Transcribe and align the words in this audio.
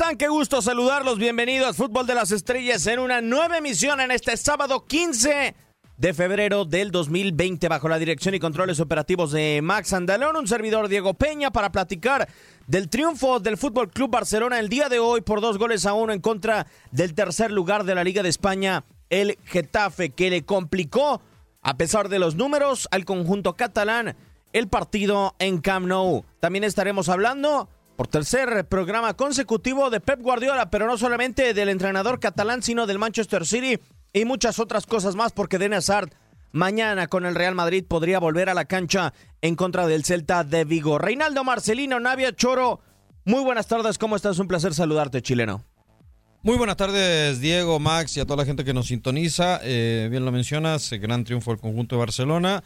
están? 0.00 0.16
Qué 0.16 0.28
gusto 0.28 0.62
saludarlos. 0.62 1.18
Bienvenidos 1.18 1.68
a 1.68 1.74
Fútbol 1.74 2.06
de 2.06 2.14
las 2.14 2.30
Estrellas 2.30 2.86
en 2.86 3.00
una 3.00 3.20
nueva 3.20 3.58
emisión 3.58 4.00
en 4.00 4.10
este 4.10 4.34
sábado 4.38 4.86
15 4.86 5.54
de 5.98 6.14
febrero 6.14 6.64
del 6.64 6.90
2020 6.90 7.68
bajo 7.68 7.86
la 7.86 7.98
dirección 7.98 8.34
y 8.34 8.38
controles 8.40 8.80
operativos 8.80 9.30
de 9.30 9.60
Max 9.62 9.92
Andalón, 9.92 10.36
un 10.36 10.48
servidor 10.48 10.88
Diego 10.88 11.12
Peña 11.12 11.50
para 11.50 11.70
platicar 11.70 12.26
del 12.66 12.88
triunfo 12.88 13.40
del 13.40 13.58
Fútbol 13.58 13.90
Club 13.90 14.10
Barcelona 14.10 14.58
el 14.58 14.70
día 14.70 14.88
de 14.88 15.00
hoy 15.00 15.20
por 15.20 15.42
dos 15.42 15.58
goles 15.58 15.84
a 15.84 15.92
uno 15.92 16.14
en 16.14 16.20
contra 16.20 16.66
del 16.92 17.12
tercer 17.12 17.50
lugar 17.50 17.84
de 17.84 17.94
la 17.94 18.02
Liga 18.02 18.22
de 18.22 18.30
España, 18.30 18.84
el 19.10 19.36
Getafe, 19.44 20.10
que 20.10 20.30
le 20.30 20.46
complicó, 20.46 21.20
a 21.60 21.76
pesar 21.76 22.08
de 22.08 22.18
los 22.18 22.36
números, 22.36 22.88
al 22.90 23.04
conjunto 23.04 23.54
catalán 23.54 24.16
el 24.54 24.66
partido 24.68 25.34
en 25.38 25.60
Camp 25.60 25.86
Nou. 25.86 26.24
También 26.40 26.64
estaremos 26.64 27.10
hablando 27.10 27.68
por 28.00 28.08
tercer 28.08 28.64
programa 28.64 29.12
consecutivo 29.12 29.90
de 29.90 30.00
Pep 30.00 30.22
Guardiola, 30.22 30.70
pero 30.70 30.86
no 30.86 30.96
solamente 30.96 31.52
del 31.52 31.68
entrenador 31.68 32.18
catalán, 32.18 32.62
sino 32.62 32.86
del 32.86 32.98
Manchester 32.98 33.44
City 33.44 33.78
y 34.14 34.24
muchas 34.24 34.58
otras 34.58 34.86
cosas 34.86 35.16
más, 35.16 35.32
porque 35.32 35.58
Dene 35.58 35.76
Hazard 35.76 36.08
mañana 36.50 37.08
con 37.08 37.26
el 37.26 37.34
Real 37.34 37.54
Madrid 37.54 37.84
podría 37.86 38.18
volver 38.18 38.48
a 38.48 38.54
la 38.54 38.64
cancha 38.64 39.12
en 39.42 39.54
contra 39.54 39.86
del 39.86 40.06
Celta 40.06 40.44
de 40.44 40.64
Vigo. 40.64 40.96
Reinaldo 40.96 41.44
Marcelino, 41.44 42.00
Navia 42.00 42.34
Choro, 42.34 42.80
muy 43.26 43.42
buenas 43.42 43.66
tardes, 43.66 43.98
¿cómo 43.98 44.16
estás? 44.16 44.38
Un 44.38 44.48
placer 44.48 44.72
saludarte, 44.72 45.20
chileno. 45.20 45.62
Muy 46.42 46.56
buenas 46.56 46.78
tardes, 46.78 47.38
Diego, 47.42 47.80
Max 47.80 48.16
y 48.16 48.20
a 48.20 48.24
toda 48.24 48.38
la 48.38 48.46
gente 48.46 48.64
que 48.64 48.72
nos 48.72 48.86
sintoniza. 48.86 49.60
Eh, 49.62 50.08
bien 50.10 50.24
lo 50.24 50.32
mencionas, 50.32 50.90
gran 50.92 51.24
triunfo 51.24 51.50
del 51.50 51.60
conjunto 51.60 51.96
de 51.96 52.00
Barcelona 52.00 52.64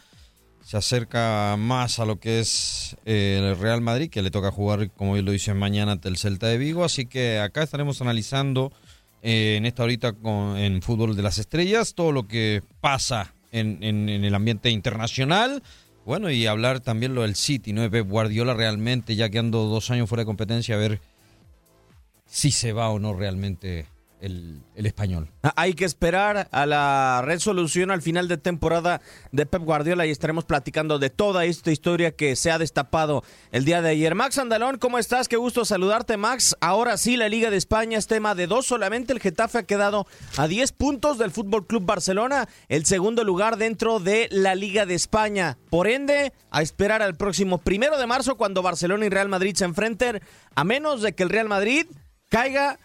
se 0.65 0.77
acerca 0.77 1.55
más 1.59 1.99
a 1.99 2.05
lo 2.05 2.19
que 2.19 2.39
es 2.39 2.97
eh, 3.05 3.39
el 3.39 3.55
Real 3.55 3.81
Madrid, 3.81 4.09
que 4.09 4.23
le 4.23 4.31
toca 4.31 4.49
jugar, 4.49 4.89
como 4.89 5.13
bien 5.13 5.23
lo 5.23 5.31
dice 5.31 5.53
mañana, 5.53 5.91
ante 5.91 6.09
el 6.09 6.17
Celta 6.17 6.47
de 6.47 6.57
Vigo. 6.57 6.83
Así 6.83 7.05
que 7.05 7.37
acá 7.37 7.61
estaremos 7.61 8.01
analizando 8.01 8.73
eh, 9.21 9.57
en 9.57 9.67
esta 9.67 9.83
horita 9.83 10.13
con, 10.13 10.57
en 10.57 10.81
Fútbol 10.81 11.15
de 11.15 11.21
las 11.21 11.37
Estrellas 11.37 11.93
todo 11.93 12.11
lo 12.11 12.27
que 12.27 12.63
pasa 12.81 13.35
en, 13.51 13.83
en, 13.83 14.09
el 14.09 14.33
ambiente 14.33 14.71
internacional. 14.71 15.61
Bueno, 16.03 16.31
y 16.31 16.47
hablar 16.47 16.79
también 16.79 17.13
lo 17.13 17.21
del 17.21 17.35
City, 17.35 17.71
¿no? 17.71 17.87
De 17.87 18.01
Guardiola 18.01 18.55
realmente, 18.55 19.15
ya 19.15 19.29
que 19.29 19.37
ando 19.37 19.65
dos 19.65 19.91
años 19.91 20.09
fuera 20.09 20.23
de 20.23 20.25
competencia, 20.25 20.73
a 20.73 20.79
ver 20.79 20.99
si 22.25 22.49
se 22.49 22.73
va 22.73 22.89
o 22.89 22.97
no 22.97 23.13
realmente 23.13 23.85
el, 24.21 24.61
español. 24.75 25.31
Ah, 25.43 25.53
hay 25.55 25.73
que 25.73 25.85
esperar 25.85 26.47
a 26.51 26.65
la 26.65 27.21
resolución 27.23 27.91
al 27.91 28.01
final 28.01 28.27
de 28.27 28.37
temporada 28.37 29.01
de 29.31 29.45
Pep 29.45 29.63
Guardiola 29.63 30.05
y 30.05 30.11
estaremos 30.11 30.45
platicando 30.45 30.99
de 30.99 31.09
toda 31.09 31.45
esta 31.45 31.71
historia 31.71 32.11
que 32.11 32.35
se 32.35 32.51
ha 32.51 32.57
destapado 32.57 33.23
el 33.51 33.65
día 33.65 33.81
de 33.81 33.89
ayer. 33.89 34.15
Max 34.15 34.37
Andalón, 34.37 34.77
¿cómo 34.77 34.99
estás? 34.99 35.27
Qué 35.27 35.37
gusto 35.37 35.65
saludarte, 35.65 36.17
Max. 36.17 36.55
Ahora 36.61 36.97
sí, 36.97 37.17
la 37.17 37.29
Liga 37.29 37.49
de 37.49 37.57
España 37.57 37.97
es 37.97 38.07
tema 38.07 38.35
de 38.35 38.47
dos 38.47 38.65
solamente. 38.65 39.13
El 39.13 39.19
Getafe 39.19 39.59
ha 39.59 39.63
quedado 39.63 40.07
a 40.37 40.47
10 40.47 40.71
puntos 40.73 41.17
del 41.17 41.31
Fútbol 41.31 41.67
Club 41.67 41.85
Barcelona, 41.85 42.47
el 42.67 42.85
segundo 42.85 43.23
lugar 43.23 43.57
dentro 43.57 43.99
de 43.99 44.27
la 44.31 44.55
Liga 44.55 44.85
de 44.85 44.95
España. 44.95 45.57
Por 45.69 45.87
ende, 45.87 46.33
a 46.51 46.61
esperar 46.61 47.01
al 47.01 47.15
próximo 47.15 47.59
primero 47.59 47.97
de 47.97 48.07
marzo 48.07 48.37
cuando 48.37 48.61
Barcelona 48.61 49.05
y 49.05 49.09
Real 49.09 49.29
Madrid 49.29 49.55
se 49.55 49.65
enfrenten, 49.65 50.21
a 50.55 50.63
menos 50.63 51.01
de 51.01 51.13
que 51.13 51.23
el 51.23 51.29
Real 51.29 51.47
Madrid 51.47 51.87
caiga 52.29 52.79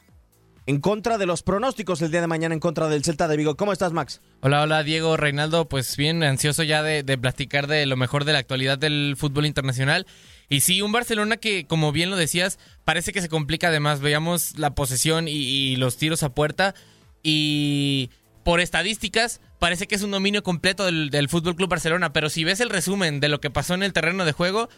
en 0.71 0.81
contra 0.81 1.19
de 1.19 1.27
los 1.27 1.43
pronósticos 1.43 2.01
el 2.01 2.13
día 2.13 2.21
de 2.21 2.29
mañana 2.29 2.55
en 2.55 2.61
contra 2.61 2.89
del 2.89 3.03
Celta 3.03 3.27
de 3.27 3.37
Vigo. 3.37 3.57
¿Cómo 3.57 3.73
estás, 3.73 3.93
Max? 3.93 4.21
Hola, 4.41 4.63
hola, 4.63 4.85
Diego, 4.85 5.17
Reinaldo. 5.17 5.69
Pues 5.69 5.97
bien, 5.97 6.23
ansioso 6.23 6.63
ya 6.63 6.85
de, 6.85 7.03
platicar 7.19 7.67
de 7.67 7.87
lo 7.87 7.97
mejor 7.97 8.25
de 8.25 8.33
la 8.33 8.39
actualidad 8.39 8.79
del 8.79 9.17
fútbol 9.19 9.47
internacional. 9.47 10.07
Y 10.49 10.61
sí, 10.61 10.81
un 10.81 10.93
Barcelona 10.93 11.39
que, 11.39 11.67
como 11.67 11.91
bien 11.91 12.09
lo 12.09 12.15
decías, 12.15 12.61
parece 12.85 13.13
que 13.13 13.21
se 13.21 13.29
complica 13.29 13.67
además. 13.67 14.01
Veamos 14.01 14.59
la 14.61 14.77
posesión 14.77 15.27
y, 15.27 15.75
los 15.75 15.97
tiros 15.97 16.23
a 16.23 16.35
puerta. 16.35 16.77
Y 17.21 18.11
por 18.45 18.61
estadísticas, 18.61 19.41
parece 19.59 19.89
que 19.89 19.97
es 19.97 20.03
un 20.03 20.13
dominio 20.13 20.45
completo 20.45 20.85
del, 20.85 21.11
del 21.11 21.29
Fútbol 21.29 21.57
Club 21.57 21.69
Barcelona. 21.69 22.13
Pero 22.13 22.31
si 22.31 22.45
ves 22.45 22.61
el 22.61 22.71
resumen 22.71 23.19
de 23.19 23.29
lo 23.29 23.41
que 23.41 23.51
pasó 23.51 23.75
en 23.75 23.83
el 23.83 23.93
terreno 23.93 24.25
de 24.25 24.31
juego, 24.31 24.69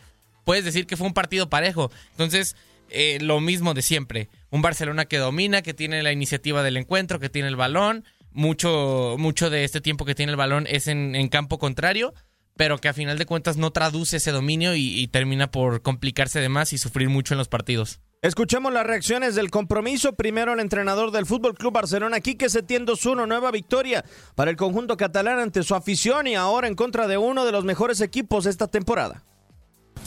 puedes 0.44 0.64
decir 0.64 0.86
que 0.86 0.97
fue 0.97 1.06
un 1.06 1.12
partido 1.12 1.50
parejo. 1.50 1.91
Entonces, 2.12 2.56
eh, 2.92 3.19
lo 3.20 3.41
mismo 3.41 3.75
de 3.75 3.82
siempre. 3.82 4.28
Un 4.50 4.62
Barcelona 4.62 5.06
que 5.06 5.19
domina, 5.19 5.62
que 5.62 5.75
tiene 5.75 6.03
la 6.03 6.12
iniciativa 6.12 6.62
del 6.62 6.76
encuentro, 6.76 7.19
que 7.19 7.28
tiene 7.28 7.48
el 7.48 7.56
balón. 7.56 8.04
Mucho, 8.30 9.16
mucho 9.19 9.50
de 9.50 9.64
este 9.64 9.80
tiempo 9.80 10.04
que 10.04 10.14
tiene 10.14 10.32
el 10.32 10.36
balón 10.36 10.66
es 10.69 10.88
en, 10.88 11.28
campo 11.28 11.58
contrario, 11.58 12.14
pero 12.56 12.78
que 12.78 12.88
a 12.88 12.94
final 12.94 13.19
de 13.19 13.26
cuentas 13.26 13.56
no 13.56 13.72
traduce 13.72 14.16
ese 14.16 14.31
dominio 14.31 14.75
y, 14.75 15.06
termina 15.08 15.50
por 15.50 15.82
complicarse 15.82 16.41
de 16.41 16.48
más 16.48 16.72
y 16.72 16.78
sufrir 16.78 17.08
mucho 17.08 17.34
en 17.34 17.38
los 17.38 17.48
partidos. 17.48 18.00
Escuchemos 18.22 18.72
las 18.72 18.86
reacciones 18.86 19.34
del 19.34 19.50
compromiso. 19.50 20.14
Primero 20.14 20.54
el 20.54 20.60
entrenador 20.60 21.10
del 21.10 21.26
Fútbol 21.26 21.54
Club 21.54 21.72
Barcelona, 21.72 22.20
Quique 22.20 22.48
Setién 22.48 22.86
2-1, 22.86 23.26
nueva 23.26 23.50
victoria 23.50 24.04
para 24.34 24.50
el 24.50 24.56
conjunto 24.56 24.97
catalán 24.97 25.41
ante 25.41 25.62
su 25.62 25.75
afición 25.75 26.26
y 26.26 26.36
ahora 26.36 26.69
en 26.69 26.75
contra 26.75 27.08
de 27.08 27.19
uno 27.19 27.44
de 27.44 27.52
los 27.52 27.64
mejores 27.64 28.00
equipos 28.00 28.44
de 28.44 28.50
esta 28.50 28.69
temporada. 28.69 29.25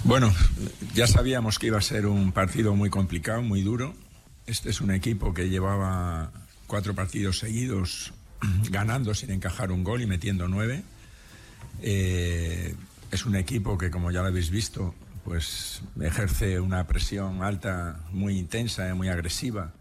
Bueno, 0.06 0.32
ya 0.94 1.08
sabíamos 1.08 1.58
que 1.58 1.66
iba 1.66 1.80
a 1.80 1.82
ser 1.82 2.06
un 2.06 2.32
partido 2.32 2.76
muy 2.76 2.92
complicado, 2.92 3.42
muy 3.42 3.64
duro. 3.64 3.96
Este 4.46 4.70
es 4.70 4.80
un 4.80 4.92
equipo 4.92 5.34
que 5.34 5.50
llevaba 5.50 6.32
cuatro 6.68 6.94
partidos 6.94 7.40
seguidos 7.40 8.14
ganando 8.70 9.16
sin 9.16 9.32
encajar 9.32 9.72
un 9.72 9.84
gol 9.84 10.04
y 10.04 10.06
metiendo 10.06 10.48
nueve. 10.48 10.84
Eh, 11.82 12.76
es 13.10 13.26
un 13.26 13.36
equipo 13.36 13.80
que, 13.80 13.90
como 13.90 14.12
ya 14.12 14.22
lo 14.22 14.28
habéis 14.28 14.52
visto, 14.52 14.94
pues 15.24 15.82
ejerce 16.00 16.60
una 16.60 16.86
presión 16.86 17.42
alta, 17.42 18.00
muy 18.12 18.38
intensa, 18.38 18.88
y 18.88 18.94
muy 18.94 19.10
agresiva 19.10 19.74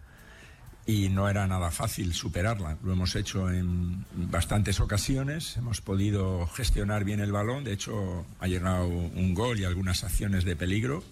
y 0.86 1.08
no 1.08 1.28
era 1.28 1.46
nada 1.46 1.70
fácil 1.70 2.12
superarla. 2.12 2.76
Lo 2.82 2.92
hemos 2.92 3.16
hecho 3.16 3.50
en 3.50 4.04
bastantes 4.14 4.80
ocasiones, 4.80 5.56
hemos 5.56 5.80
podido 5.80 6.46
gestionar 6.48 7.04
bien 7.04 7.20
el 7.20 7.32
balón, 7.32 7.64
de 7.64 7.72
hecho 7.72 8.26
ha 8.38 8.46
llegado 8.46 8.86
un 8.86 9.34
gol 9.34 9.58
y 9.58 9.64
algunas 9.64 10.04
acciones 10.04 10.44
de 10.44 10.56
peligro, 10.56 11.02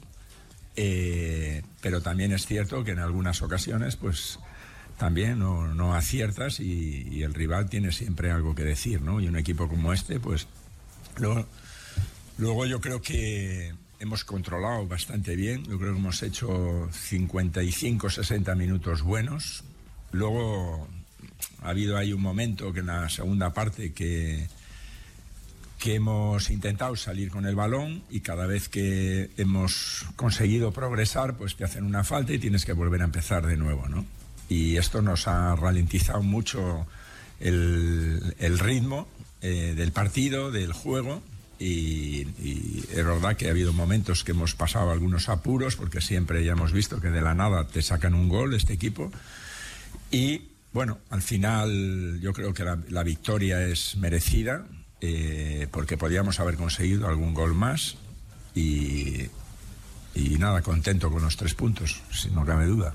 eh, 0.76 1.62
pero 1.80 2.02
también 2.02 2.32
es 2.32 2.46
cierto 2.46 2.84
que 2.84 2.92
en 2.92 2.98
algunas 2.98 3.40
ocasiones 3.42 3.96
pues 3.96 4.38
también 4.98 5.38
no, 5.38 5.94
aciertas 5.94 6.60
y, 6.60 7.22
el 7.22 7.34
rival 7.34 7.68
tiene 7.68 7.92
siempre 7.92 8.30
algo 8.30 8.54
que 8.54 8.64
decir, 8.64 9.00
¿no? 9.00 9.20
Y 9.20 9.28
un 9.28 9.36
equipo 9.36 9.68
como 9.68 9.92
este 9.92 10.20
pues 10.20 10.48
luego, 11.18 11.46
luego 12.36 12.66
yo 12.66 12.80
creo 12.80 13.00
que 13.00 13.72
hemos 14.02 14.24
controlado 14.24 14.86
bastante 14.86 15.36
bien. 15.36 15.64
Yo 15.64 15.78
creo 15.78 15.92
que 15.92 15.98
hemos 16.00 16.22
hecho 16.24 16.88
55, 16.92 18.10
60 18.10 18.54
minutos 18.56 19.02
buenos. 19.02 19.62
Luego 20.10 20.88
ha 21.62 21.68
habido 21.68 21.96
ahí 21.96 22.12
un 22.12 22.20
momento 22.20 22.72
que 22.72 22.80
en 22.80 22.86
la 22.86 23.08
segunda 23.08 23.54
parte 23.54 23.92
que, 23.92 24.48
que 25.78 25.94
hemos 25.94 26.50
intentado 26.50 26.96
salir 26.96 27.30
con 27.30 27.46
el 27.46 27.54
balón 27.54 28.02
y 28.10 28.20
cada 28.20 28.46
vez 28.46 28.68
que 28.68 29.30
hemos 29.36 30.04
conseguido 30.16 30.72
progresar, 30.72 31.36
pues 31.36 31.54
te 31.54 31.62
hacen 31.62 31.84
una 31.84 32.02
falta 32.02 32.32
y 32.32 32.40
tienes 32.40 32.64
que 32.64 32.72
volver 32.72 33.02
a 33.02 33.04
empezar 33.04 33.46
de 33.46 33.56
nuevo, 33.56 33.88
¿no? 33.88 34.04
Y 34.48 34.78
esto 34.78 35.00
nos 35.00 35.28
ha 35.28 35.54
ralentizado 35.54 36.22
mucho 36.22 36.88
el, 37.38 38.58
ritmo 38.58 39.06
eh, 39.42 39.74
del 39.76 39.92
partido, 39.92 40.50
del 40.50 40.72
juego 40.72 41.22
y, 41.62 42.84
es 42.90 43.04
verdad 43.04 43.36
que 43.36 43.46
ha 43.46 43.50
habido 43.50 43.72
momentos 43.72 44.24
que 44.24 44.32
hemos 44.32 44.54
pasado 44.54 44.90
algunos 44.90 45.28
apuros 45.28 45.76
porque 45.76 46.00
siempre 46.00 46.44
ya 46.44 46.52
hemos 46.52 46.72
visto 46.72 47.00
que 47.00 47.10
de 47.10 47.22
la 47.22 47.34
nada 47.34 47.66
te 47.66 47.82
sacan 47.82 48.14
un 48.14 48.28
gol 48.28 48.54
este 48.54 48.72
equipo 48.72 49.10
y 50.10 50.48
bueno, 50.72 50.98
al 51.10 51.22
final 51.22 52.18
yo 52.20 52.32
creo 52.32 52.54
que 52.54 52.64
la, 52.64 53.02
victoria 53.02 53.64
es 53.66 53.96
merecida 53.96 54.66
eh, 55.00 55.68
porque 55.70 55.96
podíamos 55.96 56.40
haber 56.40 56.56
conseguido 56.56 57.08
algún 57.08 57.34
gol 57.34 57.54
más 57.54 57.96
y, 58.54 59.28
nada, 60.38 60.62
contento 60.62 61.10
con 61.10 61.22
los 61.22 61.36
tres 61.36 61.54
puntos, 61.54 62.02
si 62.10 62.30
no 62.30 62.44
cabe 62.44 62.66
duda. 62.66 62.94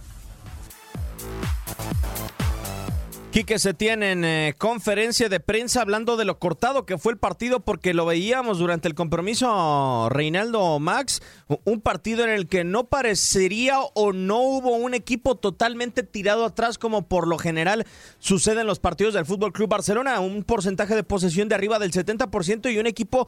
Que 3.43 3.59
se 3.59 3.73
tiene 3.73 4.13
en 4.13 4.25
eh, 4.25 4.55
conferencia 4.57 5.29
de 5.29 5.39
prensa 5.39 5.81
hablando 5.81 6.17
de 6.17 6.25
lo 6.25 6.39
cortado 6.39 6.85
que 6.85 6.97
fue 6.97 7.11
el 7.11 7.19
partido 7.19 7.59
porque 7.59 7.93
lo 7.93 8.05
veíamos 8.05 8.57
durante 8.57 8.87
el 8.87 8.95
compromiso 8.95 10.07
Reinaldo 10.09 10.79
Max, 10.79 11.21
un 11.65 11.81
partido 11.81 12.23
en 12.23 12.29
el 12.29 12.47
que 12.47 12.63
no 12.63 12.85
parecería 12.85 13.79
o 13.93 14.13
no 14.13 14.39
hubo 14.39 14.75
un 14.77 14.93
equipo 14.93 15.35
totalmente 15.35 16.03
tirado 16.03 16.45
atrás 16.45 16.77
como 16.77 17.07
por 17.07 17.27
lo 17.27 17.37
general 17.37 17.85
sucede 18.19 18.61
en 18.61 18.67
los 18.67 18.79
partidos 18.79 19.13
del 19.13 19.25
Fútbol 19.25 19.53
Club 19.53 19.69
Barcelona, 19.69 20.19
un 20.19 20.43
porcentaje 20.43 20.95
de 20.95 21.03
posesión 21.03 21.49
de 21.49 21.55
arriba 21.55 21.79
del 21.79 21.91
70% 21.91 22.71
y 22.71 22.79
un 22.79 22.87
equipo 22.87 23.27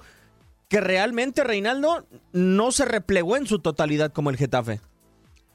que 0.70 0.80
realmente 0.82 1.44
Reinaldo 1.44 2.06
no 2.32 2.72
se 2.72 2.86
replegó 2.86 3.38
en 3.38 3.48
su 3.48 3.60
totalidad 3.60 4.12
como 4.12 4.30
el 4.30 4.38
Getafe. 4.38 4.82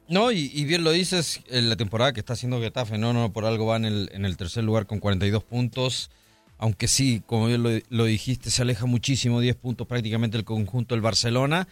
No, 0.07 0.33
y, 0.33 0.65
bien 0.65 0.85
lo 0.85 0.91
dices, 0.91 1.41
en 1.49 1.71
la 1.71 1.77
temporada 1.77 2.13
que 2.13 2.21
está 2.21 2.35
haciendo 2.35 2.61
Getafe, 2.61 2.99
no, 2.99 3.15
no, 3.15 3.33
por 3.33 3.47
algo 3.47 3.67
va 3.67 3.77
en 3.77 3.85
el, 3.87 4.37
tercer 4.37 4.63
lugar 4.63 4.87
con 4.87 5.01
42 5.01 5.43
puntos, 5.45 6.11
aunque 6.59 6.89
sí, 6.89 7.23
como 7.25 7.47
bien 7.47 7.83
lo, 7.89 8.05
dijiste, 8.05 8.51
se 8.51 8.63
aleja 8.63 8.85
muchísimo, 8.85 9.41
10 9.41 9.57
puntos 9.57 9.87
prácticamente 9.87 10.37
el 10.37 10.45
conjunto 10.45 10.95
del 10.95 11.01
Barcelona, 11.01 11.69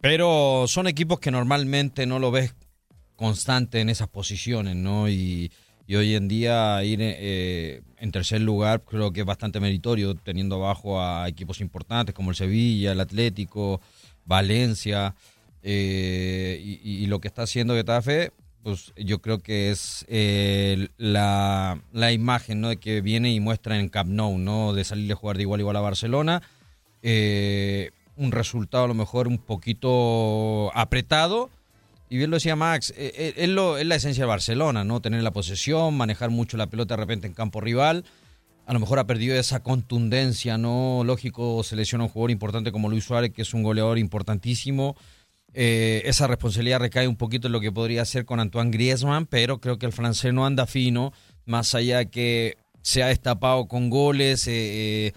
pero 0.00 0.64
son 0.66 0.88
equipos 0.88 1.20
que 1.20 1.30
normalmente 1.30 2.06
no 2.06 2.18
lo 2.18 2.32
ves 2.32 2.54
constante 3.14 3.80
en 3.80 3.88
esas 3.88 4.08
posiciones, 4.08 4.74
¿no? 4.74 5.08
Y, 5.08 5.52
hoy 5.88 6.14
en 6.14 6.28
día 6.28 6.84
ir 6.84 7.00
eh, 7.02 7.82
en 7.96 8.12
tercer 8.12 8.40
lugar 8.40 8.84
creo 8.84 9.12
que 9.12 9.20
es 9.20 9.26
bastante 9.26 9.58
meritorio, 9.58 10.14
teniendo 10.14 10.56
abajo 10.56 11.00
a 11.02 11.28
equipos 11.28 11.60
importantes 11.60 12.14
como 12.14 12.30
el 12.30 12.36
Sevilla, 12.36 12.92
el 12.92 13.00
Atlético, 13.00 13.80
Valencia, 14.24 15.16
y, 15.62 17.06
lo 17.06 17.20
que 17.20 17.28
está 17.28 17.42
haciendo 17.42 17.74
Getafe, 17.74 18.32
pues 18.62 18.92
yo 18.96 19.20
creo 19.20 19.40
que 19.40 19.70
es 19.70 20.06
la, 20.08 21.82
la, 21.92 22.12
imagen 22.12 22.60
¿no? 22.60 22.68
de 22.68 22.76
que 22.76 23.00
viene 23.00 23.32
y 23.32 23.40
muestra 23.40 23.78
en 23.78 23.88
Camp 23.88 24.10
Nou, 24.10 24.38
¿no? 24.38 24.72
de 24.72 24.84
salir 24.84 25.10
a 25.12 25.16
jugar 25.16 25.36
de 25.36 25.42
igual 25.42 25.60
a 25.60 25.62
igual 25.62 25.76
a 25.76 25.80
Barcelona. 25.80 26.42
Eh, 27.02 27.90
un 28.16 28.32
resultado 28.32 28.84
a 28.84 28.88
lo 28.88 28.94
mejor 28.94 29.26
un 29.26 29.38
poquito 29.38 30.70
apretado. 30.74 31.50
Y 32.10 32.18
bien 32.18 32.30
lo 32.30 32.36
decía 32.36 32.56
Max, 32.56 32.92
eh, 32.96 33.12
eh, 33.14 33.34
es, 33.36 33.48
lo, 33.48 33.78
es 33.78 33.86
la 33.86 33.94
esencia 33.94 34.24
de 34.24 34.28
Barcelona, 34.28 34.84
¿no? 34.84 35.00
Tener 35.00 35.22
la 35.22 35.30
posesión, 35.30 35.96
manejar 35.96 36.30
mucho 36.30 36.56
la 36.56 36.66
pelota 36.66 36.94
de 36.96 37.00
repente 37.00 37.26
en 37.26 37.34
campo 37.34 37.60
rival. 37.60 38.04
A 38.66 38.72
lo 38.72 38.80
mejor 38.80 38.98
ha 38.98 39.06
perdido 39.06 39.36
esa 39.36 39.62
contundencia, 39.62 40.58
¿no? 40.58 41.02
Lógico, 41.04 41.62
selecciona 41.62 42.04
un 42.04 42.10
jugador 42.10 42.30
importante 42.30 42.72
como 42.72 42.90
Luis 42.90 43.04
Suárez, 43.04 43.32
que 43.32 43.42
es 43.42 43.54
un 43.54 43.62
goleador 43.62 43.98
importantísimo. 43.98 44.96
Eh, 45.54 46.02
esa 46.04 46.26
responsabilidad 46.26 46.80
recae 46.80 47.08
un 47.08 47.16
poquito 47.16 47.48
en 47.48 47.52
lo 47.52 47.60
que 47.60 47.72
podría 47.72 48.02
hacer 48.02 48.24
con 48.24 48.40
Antoine 48.40 48.70
Griezmann, 48.70 49.26
pero 49.26 49.60
creo 49.60 49.78
que 49.78 49.86
el 49.86 49.92
francés 49.92 50.32
no 50.32 50.46
anda 50.46 50.66
fino, 50.66 51.12
más 51.44 51.74
allá 51.74 52.04
que 52.04 52.56
se 52.82 53.02
ha 53.02 53.08
destapado 53.08 53.66
con 53.66 53.90
goles. 53.90 54.46
Eh, 54.46 55.12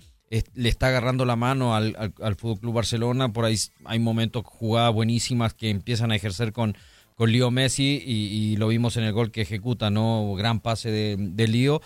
le 0.56 0.70
está 0.70 0.88
agarrando 0.88 1.26
la 1.26 1.36
mano 1.36 1.76
al, 1.76 2.14
al, 2.20 2.36
Fútbol 2.36 2.60
Club 2.60 2.74
Barcelona. 2.74 3.32
Por 3.32 3.46
ahí 3.46 3.56
hay 3.86 4.00
momentos, 4.00 4.44
jugadas 4.46 4.94
buenísimas 4.94 5.54
que 5.54 5.70
empiezan 5.70 6.12
a 6.12 6.16
ejercer 6.16 6.54
con, 6.54 6.76
con 7.16 7.32
Leo 7.32 7.52
Messi 7.52 8.02
y, 8.04 8.56
lo 8.58 8.68
vimos 8.68 8.98
en 8.98 9.04
el 9.04 9.14
gol 9.14 9.32
que 9.32 9.42
ejecuta, 9.42 9.90
¿no? 9.90 10.34
Gran 10.36 10.60
pase 10.60 10.90
de, 10.90 11.16
de 11.20 11.48
Lío. 11.48 11.82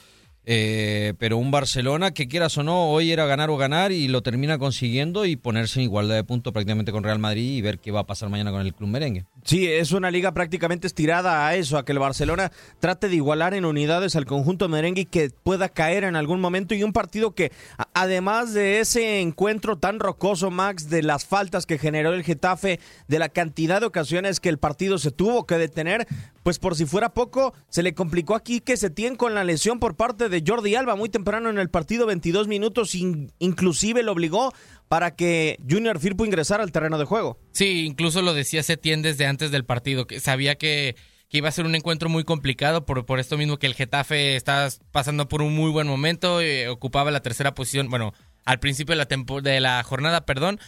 Eh, 0.49 1.13
pero 1.19 1.35
un 1.35 1.51
Barcelona 1.51 2.11
que 2.11 2.29
quieras 2.29 2.57
o 2.57 2.63
no, 2.63 2.89
hoy 2.89 3.11
era 3.11 3.25
ganar 3.25 3.49
o 3.49 3.57
ganar 3.57 3.91
y 3.91 4.07
lo 4.07 4.23
termina 4.23 4.57
consiguiendo 4.57 5.25
y 5.25 5.35
ponerse 5.35 5.81
en 5.81 5.83
igualdad 5.83 6.15
de 6.15 6.23
puntos 6.23 6.53
prácticamente 6.53 6.93
con 6.93 7.03
Real 7.03 7.19
Madrid 7.19 7.57
y 7.57 7.61
ver 7.61 7.79
qué 7.79 7.91
va 7.91 7.99
a 7.99 8.05
pasar 8.05 8.29
mañana 8.29 8.51
con 8.51 8.61
el 8.61 8.73
club 8.73 8.89
merengue. 8.89 9.25
Sí, 9.43 9.67
es 9.67 9.91
una 9.91 10.09
liga 10.09 10.33
prácticamente 10.33 10.87
estirada 10.87 11.45
a 11.45 11.55
eso, 11.55 11.77
a 11.77 11.83
que 11.83 11.91
el 11.91 11.99
Barcelona 11.99 12.53
trate 12.79 13.09
de 13.09 13.15
igualar 13.17 13.55
en 13.55 13.65
unidades 13.65 14.15
al 14.15 14.25
conjunto 14.25 14.69
merengue 14.69 15.01
y 15.01 15.05
que 15.05 15.31
pueda 15.31 15.67
caer 15.67 16.05
en 16.05 16.15
algún 16.15 16.39
momento 16.39 16.73
y 16.75 16.83
un 16.83 16.93
partido 16.93 17.35
que 17.35 17.51
además 17.93 18.53
de 18.53 18.79
ese 18.79 19.19
encuentro 19.19 19.77
tan 19.77 19.99
rocoso, 19.99 20.49
Max, 20.49 20.89
de 20.89 21.03
las 21.03 21.25
faltas 21.25 21.65
que 21.65 21.77
generó 21.77 22.13
el 22.13 22.23
Getafe, 22.23 22.79
de 23.09 23.19
la 23.19 23.27
cantidad 23.27 23.81
de 23.81 23.87
ocasiones 23.87 24.39
que 24.39 24.47
el 24.47 24.59
partido 24.59 24.97
se 24.97 25.11
tuvo 25.11 25.45
que 25.45 25.57
detener, 25.57 26.07
pues 26.43 26.57
por 26.57 26.77
si 26.77 26.85
fuera 26.85 27.13
poco, 27.13 27.53
se 27.67 27.83
le 27.83 27.93
complicó 27.93 28.33
aquí 28.33 28.61
que 28.61 28.77
se 28.77 28.89
tiene 28.89 29.17
con 29.17 29.35
la 29.35 29.43
lesión 29.43 29.79
por 29.79 29.97
parte 29.97 30.29
de 30.29 30.36
Jordi 30.45 30.75
Alba 30.75 30.95
muy 30.95 31.09
temprano 31.09 31.49
en 31.49 31.57
el 31.57 31.69
partido, 31.69 32.05
22 32.05 32.47
minutos, 32.47 32.95
inclusive 32.95 34.03
lo 34.03 34.11
obligó 34.11 34.53
para 34.87 35.15
que 35.15 35.59
Junior 35.69 35.99
Firpo 35.99 36.25
ingresara 36.25 36.63
al 36.63 36.71
terreno 36.71 36.97
de 36.97 37.05
juego. 37.05 37.39
Sí, 37.51 37.85
incluso 37.85 38.21
lo 38.21 38.33
decía 38.33 38.63
Setién 38.63 39.01
desde 39.01 39.25
antes 39.25 39.51
del 39.51 39.65
partido, 39.65 40.07
que 40.07 40.19
sabía 40.19 40.55
que, 40.55 40.95
iba 41.29 41.49
a 41.49 41.51
ser 41.51 41.65
un 41.65 41.75
encuentro 41.75 42.09
muy 42.09 42.23
complicado 42.23 42.85
por, 42.85 43.05
por 43.05 43.19
esto 43.19 43.37
mismo 43.37 43.57
que 43.57 43.67
el 43.67 43.75
Getafe 43.75 44.35
está 44.35 44.69
pasando 44.91 45.27
por 45.27 45.41
un 45.41 45.53
muy 45.53 45.71
buen 45.71 45.87
momento, 45.87 46.41
eh, 46.41 46.69
ocupaba 46.69 47.11
la 47.11 47.21
tercera 47.21 47.53
posición, 47.53 47.89
bueno, 47.89 48.13
al 48.45 48.59
principio 48.59 48.95
de 48.95 49.05
la, 49.05 49.41
de 49.41 49.59
la 49.59 49.83
jornada, 49.83 50.25
perdón, 50.25 50.59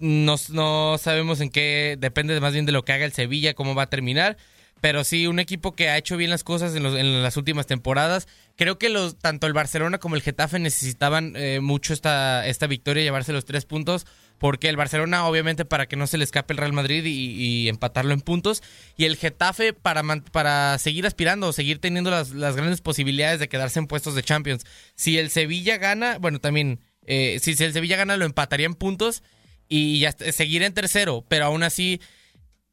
no, 0.00 0.34
no 0.50 0.98
sabemos 0.98 1.40
en 1.40 1.50
qué, 1.50 1.96
depende 1.98 2.38
más 2.40 2.52
bien 2.52 2.66
de 2.66 2.72
lo 2.72 2.84
que 2.84 2.92
haga 2.92 3.04
el 3.04 3.12
Sevilla, 3.12 3.54
cómo 3.54 3.74
va 3.74 3.84
a 3.84 3.90
terminar 3.90 4.36
pero 4.80 5.04
sí, 5.04 5.26
un 5.26 5.38
equipo 5.38 5.72
que 5.72 5.88
ha 5.90 5.98
hecho 5.98 6.16
bien 6.16 6.30
las 6.30 6.44
cosas 6.44 6.74
en, 6.74 7.22
las 7.22 7.36
últimas 7.36 7.66
temporadas. 7.66 8.26
Creo 8.60 8.78
que 8.78 8.90
los, 8.90 9.16
tanto 9.16 9.46
el 9.46 9.54
Barcelona 9.54 9.96
como 9.96 10.16
el 10.16 10.20
Getafe 10.20 10.58
necesitaban 10.58 11.32
eh, 11.34 11.60
mucho 11.60 11.94
esta, 11.94 12.46
esta 12.46 12.66
victoria, 12.66 13.02
llevarse 13.02 13.32
los 13.32 13.46
tres 13.46 13.64
puntos, 13.64 14.06
porque 14.36 14.68
el 14.68 14.76
Barcelona, 14.76 15.24
obviamente, 15.24 15.64
para 15.64 15.86
que 15.86 15.96
no 15.96 16.06
se 16.06 16.18
le 16.18 16.24
escape 16.24 16.52
el 16.52 16.58
Real 16.58 16.74
Madrid 16.74 17.02
y, 17.06 17.70
empatarlo 17.70 18.12
en 18.12 18.20
puntos, 18.20 18.62
y 18.98 19.06
el 19.06 19.16
Getafe 19.16 19.72
para, 19.72 20.02
para 20.30 20.76
seguir 20.76 21.06
aspirando, 21.06 21.54
seguir 21.54 21.78
teniendo 21.78 22.10
las, 22.10 22.34
grandes 22.34 22.82
posibilidades 22.82 23.40
de 23.40 23.48
quedarse 23.48 23.78
en 23.78 23.86
puestos 23.86 24.14
de 24.14 24.24
Champions. 24.24 24.66
Si 24.94 25.16
el 25.16 25.30
Sevilla 25.30 25.78
gana, 25.78 26.18
bueno, 26.18 26.38
también, 26.38 26.80
eh, 27.06 27.38
si, 27.40 27.54
si 27.54 27.64
el 27.64 27.72
Sevilla 27.72 27.96
gana, 27.96 28.18
lo 28.18 28.26
empataría 28.26 28.66
en 28.66 28.74
puntos 28.74 29.22
y 29.70 30.00
ya 30.00 30.12
seguir 30.12 30.64
en 30.64 30.74
tercero, 30.74 31.24
pero 31.30 31.46
aún 31.46 31.62
así 31.62 31.98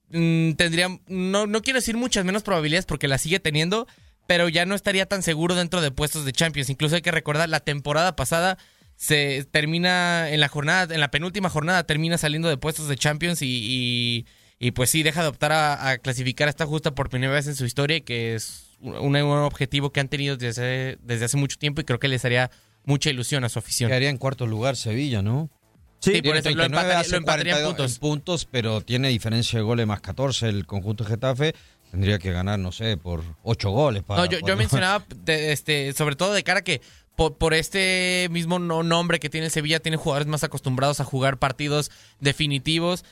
Mm, 0.10 0.54
tendría, 0.54 0.88
no, 1.08 1.48
no 1.48 1.62
quiero 1.62 1.80
decir 1.80 1.98
muchas 1.98 2.24
menos 2.24 2.44
probabilidades 2.44 2.86
porque 2.86 3.10
la 3.10 3.18
sigue 3.18 3.42
teniendo, 3.42 3.88
pero 4.28 4.50
ya 4.50 4.66
no 4.66 4.76
estaría 4.76 5.06
tan 5.06 5.24
seguro 5.24 5.56
dentro 5.56 5.82
de 5.82 5.92
puestos 5.92 6.26
de 6.26 6.34
Champions. 6.34 6.70
Incluso 6.70 6.96
hay 6.96 7.02
que 7.02 7.12
recordar, 7.12 7.50
la 7.50 7.62
temporada 7.62 8.16
pasada 8.16 8.58
se 8.96 9.46
termina 9.50 10.30
en 10.30 10.40
la 10.40 10.50
jornada, 10.50 10.94
en 10.94 11.00
la 11.00 11.12
penúltima 11.12 11.50
jornada 11.50 11.86
termina 11.86 12.18
saliendo 12.18 12.50
de 12.50 12.58
puestos 12.58 12.88
de 12.88 12.98
Champions 12.98 13.42
y, 13.42 14.26
y, 14.60 14.72
pues 14.72 14.90
sí, 14.90 15.04
deja 15.04 15.22
de 15.22 15.30
optar 15.30 15.52
a, 15.52 15.98
clasificar 16.00 16.50
esta 16.50 16.66
justa 16.66 16.94
por 16.94 17.10
primera 17.10 17.32
vez 17.32 17.48
en 17.48 17.56
su 17.56 17.66
historia, 17.66 18.02
que 18.02 18.36
es 18.36 18.76
un, 18.82 19.16
objetivo 19.16 19.92
que 19.92 20.00
han 20.00 20.10
tenido 20.10 20.36
desde, 20.36 20.98
desde 21.02 21.26
hace 21.26 21.38
mucho 21.38 21.58
tiempo 21.58 21.82
y 21.82 21.84
creo 21.86 22.00
que 22.00 22.08
les 22.08 22.26
haría 22.26 22.52
mucha 22.84 23.10
ilusión 23.10 23.44
a 23.44 23.50
su 23.50 23.60
afición. 23.60 23.90
Quedaría 23.90 24.10
en 24.10 24.18
cuarto 24.18 24.46
lugar 24.48 24.76
Sevilla, 24.76 25.22
¿no? 25.22 25.50
Sí, 26.00 26.22
por 26.22 26.38
eso 26.38 26.50
lo 26.52 26.64
empataría, 26.64 27.60
en 27.60 27.66
puntos. 27.66 28.00
puntos. 28.00 28.48
pero 28.50 28.82
tiene 28.82 29.10
diferencia 29.10 29.58
de 29.58 29.64
goles 29.64 29.88
más 29.88 30.00
14 30.02 30.48
el 30.48 30.66
conjunto 30.66 31.04
de 31.04 31.10
Getafe. 31.12 31.56
Tendría 31.92 32.20
que 32.20 32.32
ganar, 32.32 32.60
no 32.60 32.72
sé, 32.72 32.98
por 32.98 33.24
8 33.44 33.70
goles. 33.70 34.04
Para, 34.04 34.22
no, 34.22 34.26
yo, 34.26 34.58
mencionaba, 34.58 35.06
este, 35.28 35.94
sobre 35.94 36.16
todo 36.16 36.34
de 36.34 36.44
cara 36.44 36.64
que 36.64 36.82
por, 37.16 37.54
este 37.54 38.28
mismo 38.30 38.60
nombre 38.60 39.20
que 39.20 39.30
tiene 39.30 39.50
Sevilla, 39.50 39.80
tiene 39.80 39.98
jugadores 39.98 40.28
más 40.28 40.44
acostumbrados 40.44 41.00
a 41.00 41.06
jugar 41.06 41.38
partidos 41.38 41.92
definitivos. 42.20 43.04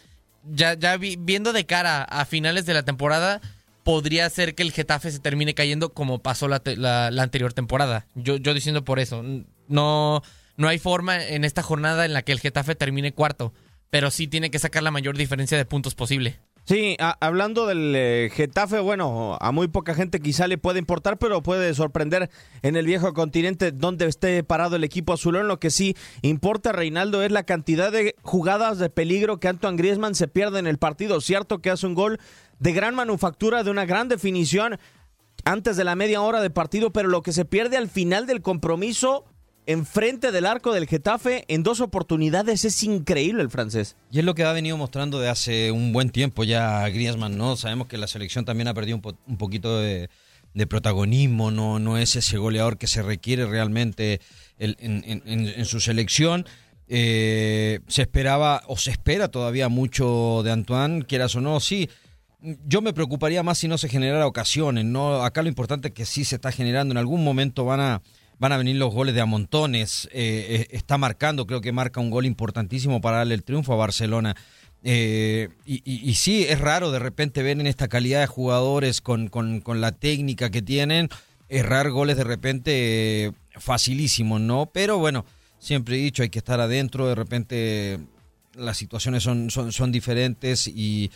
Ya, 0.43 0.75
ya 0.75 0.97
viendo 0.97 1.53
de 1.53 1.65
cara 1.65 2.03
a 2.03 2.25
finales 2.25 2.67
de 2.67 2.75
la 2.75 2.83
temporada, 2.83 3.41
podría 3.83 4.29
ser 4.29 4.53
que 4.53 4.61
el 4.61 4.71
Getafe 4.71 5.11
se 5.11 5.19
termine 5.19 5.55
cayendo 5.55 5.93
como 5.93 6.19
pasó 6.19 6.47
la, 6.47 6.61
la 6.65 7.23
anterior 7.23 7.53
temporada. 7.53 8.05
Yo, 8.13 8.37
yo 8.37 8.53
diciendo 8.53 8.83
por 8.83 8.99
eso. 8.99 9.23
No 9.67 10.21
no 10.57 10.67
hay 10.67 10.79
forma 10.79 11.23
en 11.23 11.43
esta 11.43 11.61
jornada 11.61 12.05
en 12.05 12.13
la 12.13 12.21
que 12.21 12.31
el 12.31 12.39
Getafe 12.39 12.75
termine 12.75 13.13
cuarto, 13.13 13.53
pero 13.89 14.11
sí 14.11 14.27
tiene 14.27 14.51
que 14.51 14.59
sacar 14.59 14.83
la 14.83 14.91
mayor 14.91 15.17
diferencia 15.17 15.57
de 15.57 15.65
puntos 15.65 15.95
posible. 15.95 16.39
Sí, 16.67 16.97
hablando 17.19 17.67
del 17.67 17.93
eh, 17.95 18.31
Getafe, 18.33 18.79
bueno, 18.79 19.37
a 19.39 19.51
muy 19.51 19.67
poca 19.67 19.93
gente 19.93 20.19
quizá 20.19 20.47
le 20.47 20.57
puede 20.57 20.79
importar, 20.79 21.19
pero 21.19 21.43
puede 21.43 21.71
sorprender 21.75 22.31
en 22.63 22.75
el 22.75 22.87
viejo 22.87 23.13
continente 23.13 23.71
donde 23.71 24.07
esté 24.07 24.43
parado 24.43 24.75
el 24.75 24.83
equipo 24.83 25.13
azulón. 25.13 25.47
Lo 25.47 25.59
que 25.59 25.69
sí 25.69 25.95
importa, 26.23 26.71
Reinaldo, 26.71 27.21
es 27.21 27.31
la 27.31 27.43
cantidad 27.43 27.91
de 27.91 28.15
jugadas 28.23 28.79
de 28.79 28.89
peligro 28.89 29.39
que 29.39 29.47
Antoine 29.47 29.77
Griezmann 29.77 30.15
se 30.15 30.27
pierde 30.27 30.57
en 30.57 30.65
el 30.65 30.79
partido. 30.79 31.21
Cierto 31.21 31.59
que 31.59 31.69
hace 31.69 31.85
un 31.85 31.93
gol 31.93 32.19
de 32.57 32.73
gran 32.73 32.95
manufactura, 32.95 33.61
de 33.61 33.69
una 33.69 33.85
gran 33.85 34.09
definición 34.09 34.79
antes 35.43 35.77
de 35.77 35.83
la 35.83 35.95
media 35.95 36.23
hora 36.23 36.41
de 36.41 36.49
partido, 36.49 36.91
pero 36.91 37.09
lo 37.09 37.21
que 37.21 37.31
se 37.31 37.45
pierde 37.45 37.77
al 37.77 37.89
final 37.89 38.25
del 38.25 38.41
compromiso 38.41 39.25
enfrente 39.67 40.31
del 40.31 40.45
arco 40.45 40.73
del 40.73 40.87
Getafe 40.87 41.45
en 41.47 41.63
dos 41.63 41.81
oportunidades. 41.81 42.65
Es 42.65 42.83
increíble 42.83 43.41
el 43.41 43.49
francés. 43.49 43.95
Y 44.11 44.19
es 44.19 44.25
lo 44.25 44.35
que 44.35 44.43
ha 44.43 44.51
venido 44.51 44.77
mostrando 44.77 45.19
de 45.19 45.29
hace 45.29 45.71
un 45.71 45.93
buen 45.93 46.09
tiempo 46.09 46.43
ya 46.43 46.87
Griezmann, 46.89 47.37
¿no? 47.37 47.55
Sabemos 47.55 47.87
que 47.87 47.97
la 47.97 48.07
selección 48.07 48.45
también 48.45 48.67
ha 48.67 48.73
perdido 48.73 49.01
un, 49.27 49.37
poquito 49.37 49.79
de, 49.79 50.09
protagonismo, 50.67 51.51
no, 51.51 51.79
no 51.79 51.97
es 51.97 52.15
ese 52.15 52.37
goleador 52.37 52.77
que 52.77 52.87
se 52.87 53.01
requiere 53.01 53.45
realmente 53.45 54.21
en, 54.57 55.65
su 55.65 55.79
selección. 55.79 56.45
Eh, 56.87 57.79
se 57.87 58.03
esperaba 58.03 58.61
o 58.67 58.77
se 58.77 58.91
espera 58.91 59.29
todavía 59.29 59.69
mucho 59.69 60.41
de 60.43 60.51
Antoine, 60.51 61.03
quieras 61.03 61.35
o 61.35 61.41
no, 61.41 61.59
sí. 61.59 61.89
Yo 62.67 62.81
me 62.81 62.93
preocuparía 62.93 63.41
más 63.41 63.57
si 63.57 63.67
no 63.67 63.79
se 63.79 63.89
generara 63.89 64.27
ocasiones, 64.27 64.85
¿no? 64.85 65.23
Acá 65.23 65.41
lo 65.41 65.49
importante 65.49 65.87
es 65.87 65.93
que 65.95 66.05
sí 66.05 66.23
se 66.25 66.35
está 66.35 66.51
generando, 66.51 66.91
en 66.91 66.99
algún 66.99 67.23
momento 67.23 67.65
van 67.65 67.79
a 67.79 68.01
van 68.39 68.51
a 68.51 68.57
venir 68.57 68.75
los 68.75 68.93
goles 68.93 69.15
de 69.15 69.21
a 69.21 69.25
montones. 69.25 70.07
Eh, 70.11 70.47
eh, 70.49 70.67
está 70.71 70.97
marcando, 70.97 71.47
creo 71.47 71.61
que 71.61 71.71
marca 71.71 71.99
un 71.99 72.09
gol 72.09 72.25
importantísimo 72.25 73.01
para 73.01 73.17
darle 73.17 73.35
el 73.35 73.43
triunfo 73.43 73.73
a 73.73 73.77
Barcelona. 73.77 74.35
Eh, 74.83 75.49
y, 75.65 76.13
sí, 76.13 76.45
es 76.47 76.59
raro 76.59 76.91
de 76.91 76.99
repente 76.99 77.41
ver 77.41 77.59
en 77.59 77.65
esta 77.65 77.87
calidad 77.87 78.19
de 78.19 78.27
jugadores 78.27 79.01
con, 79.01 79.31
la 79.65 79.91
técnica 79.93 80.51
que 80.51 80.61
tienen, 80.61 81.09
errar 81.49 81.89
goles 81.89 82.17
de 82.17 82.23
repente 82.23 83.33
facilísimos, 83.57 84.41
¿no? 84.41 84.69
Pero 84.71 84.99
bueno, 84.99 85.25
siempre 85.57 85.95
he 85.95 85.99
dicho, 85.99 86.21
hay 86.21 86.29
que 86.29 86.37
estar 86.37 86.59
adentro, 86.59 87.07
de 87.07 87.15
repente 87.15 87.99
las 88.53 88.77
situaciones 88.77 89.23
son, 89.23 89.49
son, 89.49 89.71
son 89.71 89.91
diferentes 89.91 90.67
y, 90.67 91.09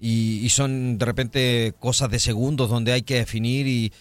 y 0.00 0.48
son 0.48 0.96
de 0.96 1.04
repente 1.04 1.74
cosas 1.78 2.10
de 2.10 2.20
segundos 2.20 2.70
donde 2.70 2.92
hay 2.92 3.02
que 3.02 3.16
definir 3.16 3.66
y 3.66 3.92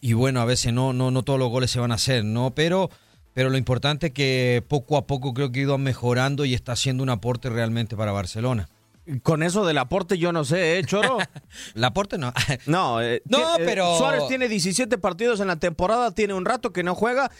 y, 0.00 0.12
bueno, 0.12 0.40
a 0.40 0.44
veces 0.44 0.72
no, 0.74 0.92
no, 0.92 1.10
no 1.10 1.22
todos 1.22 1.38
los 1.38 1.48
goles 1.48 1.70
se 1.70 1.80
van 1.80 1.92
a 1.92 1.94
hacer, 1.94 2.22
¿no? 2.22 2.54
Pero, 2.54 2.90
pero 3.32 3.48
lo 3.48 3.56
importante 3.56 4.08
es 4.08 4.12
que 4.12 4.62
poco 4.68 4.98
a 4.98 5.06
poco 5.06 5.32
creo 5.32 5.50
que 5.50 5.60
ha 5.60 5.62
ido 5.62 5.78
mejorando 5.78 6.44
y 6.44 6.52
está 6.52 6.72
haciendo 6.72 7.02
un 7.02 7.08
aporte 7.08 7.48
realmente 7.48 7.96
para 7.96 8.12
Barcelona. 8.12 8.68
Con 9.22 9.42
eso 9.42 9.64
del 9.64 9.78
aporte 9.78 10.18
yo 10.18 10.32
no 10.32 10.44
sé, 10.44 10.78
¿eh, 10.78 10.84
Choro? 10.84 11.16
¿El 11.74 11.84
aporte 11.84 12.18
no? 12.18 12.34
no, 12.66 13.00
eh, 13.00 13.22
no, 13.24 13.56
eh, 13.56 13.62
pero... 13.64 13.96
Suárez 13.96 14.24
tiene 14.28 14.48
17 14.48 14.98
partidos 14.98 15.40
en 15.40 15.46
la 15.46 15.56
temporada, 15.56 16.10
tiene 16.10 16.34
un 16.34 16.44
rato 16.44 16.72
que 16.72 16.82
no 16.82 16.94
juega. 16.94 17.30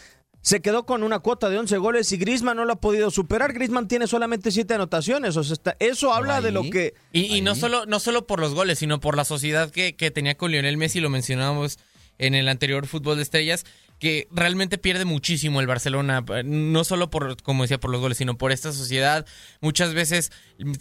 Se 0.41 0.61
quedó 0.61 0.85
con 0.85 1.03
una 1.03 1.19
cuota 1.19 1.49
de 1.49 1.59
11 1.59 1.77
goles 1.77 2.11
y 2.11 2.17
Grisman 2.17 2.57
no 2.57 2.65
lo 2.65 2.73
ha 2.73 2.79
podido 2.81 3.11
superar. 3.11 3.53
Grisman 3.53 3.87
tiene 3.87 4.07
solamente 4.07 4.49
7 4.49 4.73
anotaciones. 4.73 5.37
O 5.37 5.43
sea, 5.43 5.53
está, 5.53 5.75
eso 5.79 6.13
habla 6.13 6.37
Ahí. 6.37 6.45
de 6.45 6.51
lo 6.51 6.63
que... 6.63 6.95
Y, 7.11 7.35
y 7.35 7.41
no, 7.41 7.53
solo, 7.53 7.85
no 7.85 7.99
solo 7.99 8.25
por 8.25 8.39
los 8.39 8.55
goles, 8.55 8.79
sino 8.79 8.99
por 8.99 9.15
la 9.15 9.25
sociedad 9.25 9.69
que, 9.69 9.95
que 9.95 10.09
tenía 10.09 10.35
con 10.35 10.51
Lionel 10.51 10.77
Messi, 10.77 11.01
lo 11.01 11.09
mencionábamos 11.09 11.77
en 12.19 12.35
el 12.35 12.47
anterior 12.47 12.85
Fútbol 12.85 13.15
de 13.15 13.23
Estrellas, 13.23 13.65
que 13.99 14.27
realmente 14.31 14.77
pierde 14.77 15.03
muchísimo 15.03 15.59
el 15.59 15.67
Barcelona, 15.67 16.23
no 16.45 16.83
solo 16.83 17.09
por, 17.09 17.41
como 17.41 17.63
decía, 17.63 17.79
por 17.79 17.91
los 17.91 17.99
goles, 17.99 18.17
sino 18.17 18.37
por 18.37 18.51
esta 18.51 18.71
sociedad. 18.71 19.25
Muchas 19.59 19.93
veces 19.93 20.31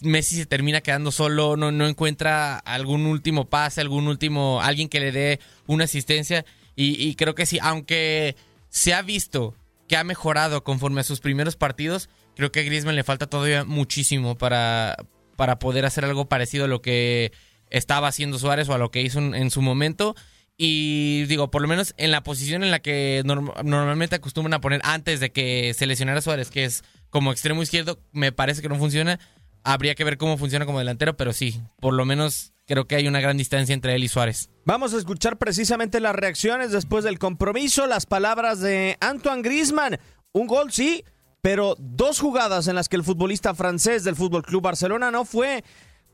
Messi 0.02 0.36
se 0.36 0.46
termina 0.46 0.80
quedando 0.80 1.10
solo, 1.10 1.56
no, 1.56 1.72
no 1.72 1.88
encuentra 1.88 2.58
algún 2.58 3.06
último 3.06 3.48
pase, 3.48 3.80
algún 3.80 4.06
último, 4.06 4.60
alguien 4.62 4.88
que 4.88 5.00
le 5.00 5.10
dé 5.10 5.40
una 5.66 5.84
asistencia. 5.84 6.44
Y, 6.76 7.02
y 7.02 7.16
creo 7.16 7.34
que 7.34 7.46
sí, 7.46 7.58
aunque 7.60 8.36
se 8.68 8.94
ha 8.94 9.02
visto 9.02 9.56
que 9.88 9.96
ha 9.96 10.04
mejorado 10.04 10.62
conforme 10.62 11.00
a 11.00 11.04
sus 11.04 11.18
primeros 11.18 11.56
partidos, 11.56 12.08
creo 12.36 12.52
que 12.52 12.60
a 12.60 12.62
Griezmann 12.62 12.94
le 12.94 13.02
falta 13.02 13.26
todavía 13.26 13.64
muchísimo 13.64 14.38
para, 14.38 14.96
para 15.34 15.58
poder 15.58 15.84
hacer 15.86 16.04
algo 16.04 16.28
parecido 16.28 16.66
a 16.66 16.68
lo 16.68 16.82
que 16.82 17.32
estaba 17.70 18.06
haciendo 18.06 18.38
Suárez 18.38 18.68
o 18.68 18.74
a 18.74 18.78
lo 18.78 18.92
que 18.92 19.02
hizo 19.02 19.18
en 19.18 19.50
su 19.50 19.60
momento. 19.60 20.14
Y 20.60 21.24
digo, 21.26 21.52
por 21.52 21.62
lo 21.62 21.68
menos 21.68 21.94
en 21.98 22.10
la 22.10 22.24
posición 22.24 22.64
en 22.64 22.72
la 22.72 22.80
que 22.80 23.22
norm 23.24 23.52
normalmente 23.62 24.16
acostumbran 24.16 24.54
a 24.54 24.60
poner 24.60 24.80
antes 24.82 25.20
de 25.20 25.30
que 25.30 25.72
se 25.72 25.86
lesionara 25.86 26.20
Suárez, 26.20 26.50
que 26.50 26.64
es 26.64 26.82
como 27.10 27.30
extremo 27.30 27.62
izquierdo, 27.62 28.00
me 28.10 28.32
parece 28.32 28.60
que 28.60 28.68
no 28.68 28.74
funciona. 28.74 29.20
Habría 29.62 29.94
que 29.94 30.02
ver 30.02 30.18
cómo 30.18 30.36
funciona 30.36 30.66
como 30.66 30.80
delantero, 30.80 31.16
pero 31.16 31.32
sí, 31.32 31.60
por 31.80 31.94
lo 31.94 32.04
menos 32.04 32.52
creo 32.66 32.86
que 32.86 32.96
hay 32.96 33.06
una 33.06 33.20
gran 33.20 33.36
distancia 33.36 33.72
entre 33.72 33.94
él 33.94 34.02
y 34.02 34.08
Suárez. 34.08 34.50
Vamos 34.64 34.94
a 34.94 34.98
escuchar 34.98 35.38
precisamente 35.38 36.00
las 36.00 36.16
reacciones 36.16 36.72
después 36.72 37.04
del 37.04 37.20
compromiso, 37.20 37.86
las 37.86 38.06
palabras 38.06 38.60
de 38.60 38.96
Antoine 39.00 39.42
Griezmann. 39.42 40.00
Un 40.32 40.48
gol 40.48 40.72
sí, 40.72 41.04
pero 41.40 41.76
dos 41.78 42.18
jugadas 42.18 42.66
en 42.66 42.74
las 42.74 42.88
que 42.88 42.96
el 42.96 43.04
futbolista 43.04 43.54
francés 43.54 44.02
del 44.02 44.16
Fútbol 44.16 44.42
Club 44.42 44.62
Barcelona 44.62 45.12
no 45.12 45.24
fue 45.24 45.62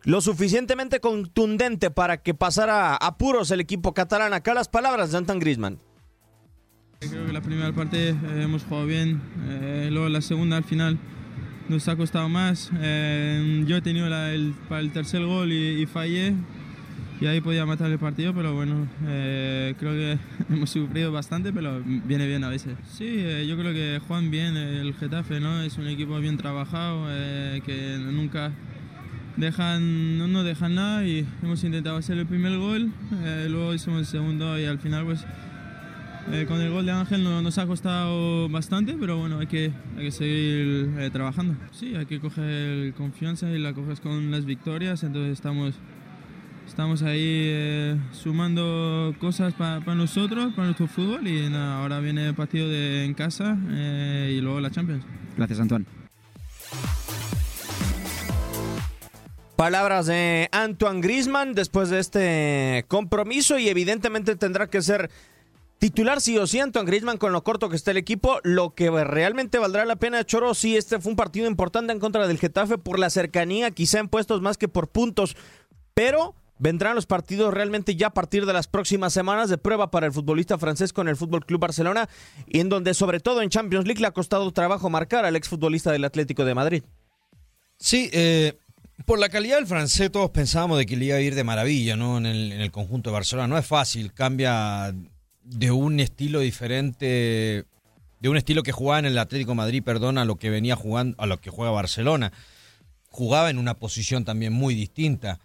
lo 0.04 0.20
suficientemente 0.20 1.00
contundente 1.00 1.90
para 1.90 2.18
que 2.18 2.34
pasara 2.34 2.92
a 2.92 2.96
apuros 2.96 3.50
el 3.50 3.60
equipo 3.60 3.94
catalán. 3.94 4.32
Acá 4.32 4.54
las 4.54 4.68
palabras 4.68 5.12
de 5.12 5.18
Antoine 5.18 5.40
Griezmann. 5.40 5.78
Creo 7.00 7.26
que 7.26 7.32
la 7.32 7.42
primera 7.42 7.72
parte 7.72 8.10
eh, 8.10 8.16
hemos 8.42 8.64
jugado 8.64 8.86
bien, 8.86 9.20
eh, 9.48 9.88
luego 9.92 10.08
la 10.08 10.22
segunda 10.22 10.56
al 10.56 10.64
final 10.64 10.98
nos 11.68 11.88
ha 11.88 11.96
costado 11.96 12.28
más. 12.28 12.70
Eh, 12.80 13.64
yo 13.66 13.76
he 13.76 13.82
tenido 13.82 14.08
la, 14.08 14.32
el, 14.32 14.54
para 14.68 14.80
el 14.80 14.92
tercer 14.92 15.24
gol 15.24 15.52
y, 15.52 15.82
y, 15.82 15.86
fallé 15.86 16.34
y 17.20 17.26
ahí 17.26 17.40
podía 17.40 17.64
matar 17.64 17.90
el 17.90 17.98
partido, 17.98 18.34
pero 18.34 18.54
bueno, 18.54 18.88
eh, 19.06 19.74
creo 19.78 19.92
que 19.92 20.18
hemos 20.54 20.70
sufrido 20.70 21.12
bastante, 21.12 21.52
pero 21.52 21.80
viene 21.84 22.26
bien 22.26 22.44
a 22.44 22.48
veces. 22.48 22.76
Sí, 22.90 23.06
eh, 23.06 23.46
yo 23.46 23.56
creo 23.56 23.72
que 23.72 24.00
juegan 24.06 24.30
bien 24.30 24.56
el 24.56 24.94
Getafe, 24.94 25.40
¿no? 25.40 25.62
Es 25.62 25.78
un 25.78 25.86
equipo 25.86 26.18
bien 26.18 26.36
trabajado, 26.36 27.06
eh, 27.08 27.62
que 27.64 27.98
nunca 27.98 28.52
dejan, 29.36 30.18
no, 30.18 30.26
no 30.28 30.44
dejan 30.44 30.74
nada 30.74 31.04
y 31.04 31.26
hemos 31.42 31.62
intentado 31.64 31.96
hacer 31.96 32.18
el 32.18 32.26
primer 32.26 32.56
gol, 32.58 32.92
eh, 33.24 33.46
luego 33.50 33.74
hicimos 33.74 34.00
el 34.00 34.06
segundo 34.06 34.58
y 34.58 34.64
al 34.64 34.78
final 34.78 35.04
pues 35.04 35.24
eh, 36.32 36.46
con 36.48 36.60
el 36.60 36.70
gol 36.70 36.86
de 36.86 36.92
Ángel 36.92 37.22
no, 37.22 37.42
nos 37.42 37.58
ha 37.58 37.66
costado 37.66 38.48
bastante, 38.48 38.96
pero 38.98 39.18
bueno, 39.18 39.38
hay 39.40 39.46
que, 39.46 39.72
hay 39.96 40.04
que 40.04 40.10
seguir 40.10 40.94
eh, 40.98 41.10
trabajando. 41.12 41.54
Sí, 41.72 41.94
hay 41.94 42.06
que 42.06 42.18
coger 42.18 42.94
confianza 42.94 43.50
y 43.50 43.58
la 43.58 43.74
coges 43.74 44.00
con 44.00 44.30
las 44.30 44.46
victorias, 44.46 45.02
entonces 45.02 45.32
estamos, 45.32 45.74
estamos 46.66 47.02
ahí 47.02 47.20
eh, 47.20 47.96
sumando 48.12 49.14
cosas 49.18 49.52
para 49.52 49.84
pa 49.84 49.94
nosotros, 49.94 50.54
para 50.54 50.66
nuestro 50.66 50.86
fútbol 50.86 51.26
y 51.28 51.50
nada, 51.50 51.82
ahora 51.82 52.00
viene 52.00 52.28
el 52.28 52.34
partido 52.34 52.68
de, 52.68 53.04
en 53.04 53.12
casa 53.12 53.58
eh, 53.68 54.34
y 54.38 54.40
luego 54.40 54.60
la 54.60 54.70
Champions. 54.70 55.04
Gracias, 55.36 55.60
Antoine. 55.60 56.03
Palabras 59.64 60.04
de 60.04 60.50
Antoine 60.52 61.00
Griezmann 61.00 61.54
después 61.54 61.88
de 61.88 61.98
este 61.98 62.84
compromiso 62.86 63.58
y 63.58 63.70
evidentemente 63.70 64.36
tendrá 64.36 64.68
que 64.68 64.82
ser 64.82 65.10
titular 65.78 66.20
sí 66.20 66.36
o 66.36 66.46
sí 66.46 66.60
Antoine 66.60 66.86
Griezmann 66.86 67.16
con 67.16 67.32
lo 67.32 67.42
corto 67.42 67.70
que 67.70 67.76
está 67.76 67.90
el 67.92 67.96
equipo, 67.96 68.40
lo 68.42 68.74
que 68.74 68.90
realmente 68.90 69.58
valdrá 69.58 69.86
la 69.86 69.96
pena 69.96 70.22
Choro, 70.22 70.52
sí 70.52 70.76
este 70.76 71.00
fue 71.00 71.12
un 71.12 71.16
partido 71.16 71.46
importante 71.46 71.94
en 71.94 71.98
contra 71.98 72.28
del 72.28 72.38
Getafe 72.38 72.76
por 72.76 72.98
la 72.98 73.08
cercanía, 73.08 73.70
quizá 73.70 74.00
en 74.00 74.08
puestos 74.08 74.42
más 74.42 74.58
que 74.58 74.68
por 74.68 74.88
puntos, 74.88 75.34
pero 75.94 76.34
vendrán 76.58 76.94
los 76.94 77.06
partidos 77.06 77.54
realmente 77.54 77.96
ya 77.96 78.08
a 78.08 78.12
partir 78.12 78.44
de 78.44 78.52
las 78.52 78.68
próximas 78.68 79.14
semanas 79.14 79.48
de 79.48 79.56
prueba 79.56 79.90
para 79.90 80.04
el 80.04 80.12
futbolista 80.12 80.58
francés 80.58 80.92
con 80.92 81.08
el 81.08 81.16
Fútbol 81.16 81.46
Club 81.46 81.60
Barcelona 81.60 82.10
y 82.46 82.60
en 82.60 82.68
donde 82.68 82.92
sobre 82.92 83.18
todo 83.18 83.40
en 83.40 83.48
Champions 83.48 83.86
League 83.86 84.02
le 84.02 84.08
ha 84.08 84.12
costado 84.12 84.52
trabajo 84.52 84.90
marcar 84.90 85.24
al 85.24 85.36
exfutbolista 85.36 85.90
del 85.90 86.04
Atlético 86.04 86.44
de 86.44 86.54
Madrid. 86.54 86.82
Sí, 87.78 88.10
eh, 88.12 88.58
por 89.04 89.18
la 89.18 89.28
calidad 89.28 89.56
del 89.56 89.66
francés 89.66 90.10
todos 90.10 90.30
pensábamos 90.30 90.78
de 90.78 90.86
que 90.86 90.96
le 90.96 91.06
iba 91.06 91.16
a 91.16 91.20
ir 91.20 91.34
de 91.34 91.44
maravilla, 91.44 91.96
¿no? 91.96 92.18
En 92.18 92.26
el, 92.26 92.52
en 92.52 92.60
el 92.60 92.70
conjunto 92.70 93.10
de 93.10 93.14
Barcelona. 93.14 93.48
No 93.48 93.58
es 93.58 93.66
fácil, 93.66 94.12
cambia 94.12 94.94
de 95.42 95.70
un 95.70 96.00
estilo 96.00 96.40
diferente, 96.40 97.64
de 98.20 98.28
un 98.28 98.36
estilo 98.36 98.62
que 98.62 98.72
jugaba 98.72 99.00
en 99.00 99.06
el 99.06 99.18
Atlético 99.18 99.54
Madrid, 99.54 99.82
perdón, 99.82 100.18
a 100.18 100.24
lo 100.24 100.36
que 100.36 100.50
venía 100.50 100.76
jugando, 100.76 101.20
a 101.22 101.26
lo 101.26 101.40
que 101.40 101.50
juega 101.50 101.70
Barcelona. 101.70 102.32
Jugaba 103.10 103.50
en 103.50 103.58
una 103.58 103.74
posición 103.74 104.24
también 104.24 104.52
muy 104.52 104.74
distinta. 104.74 105.38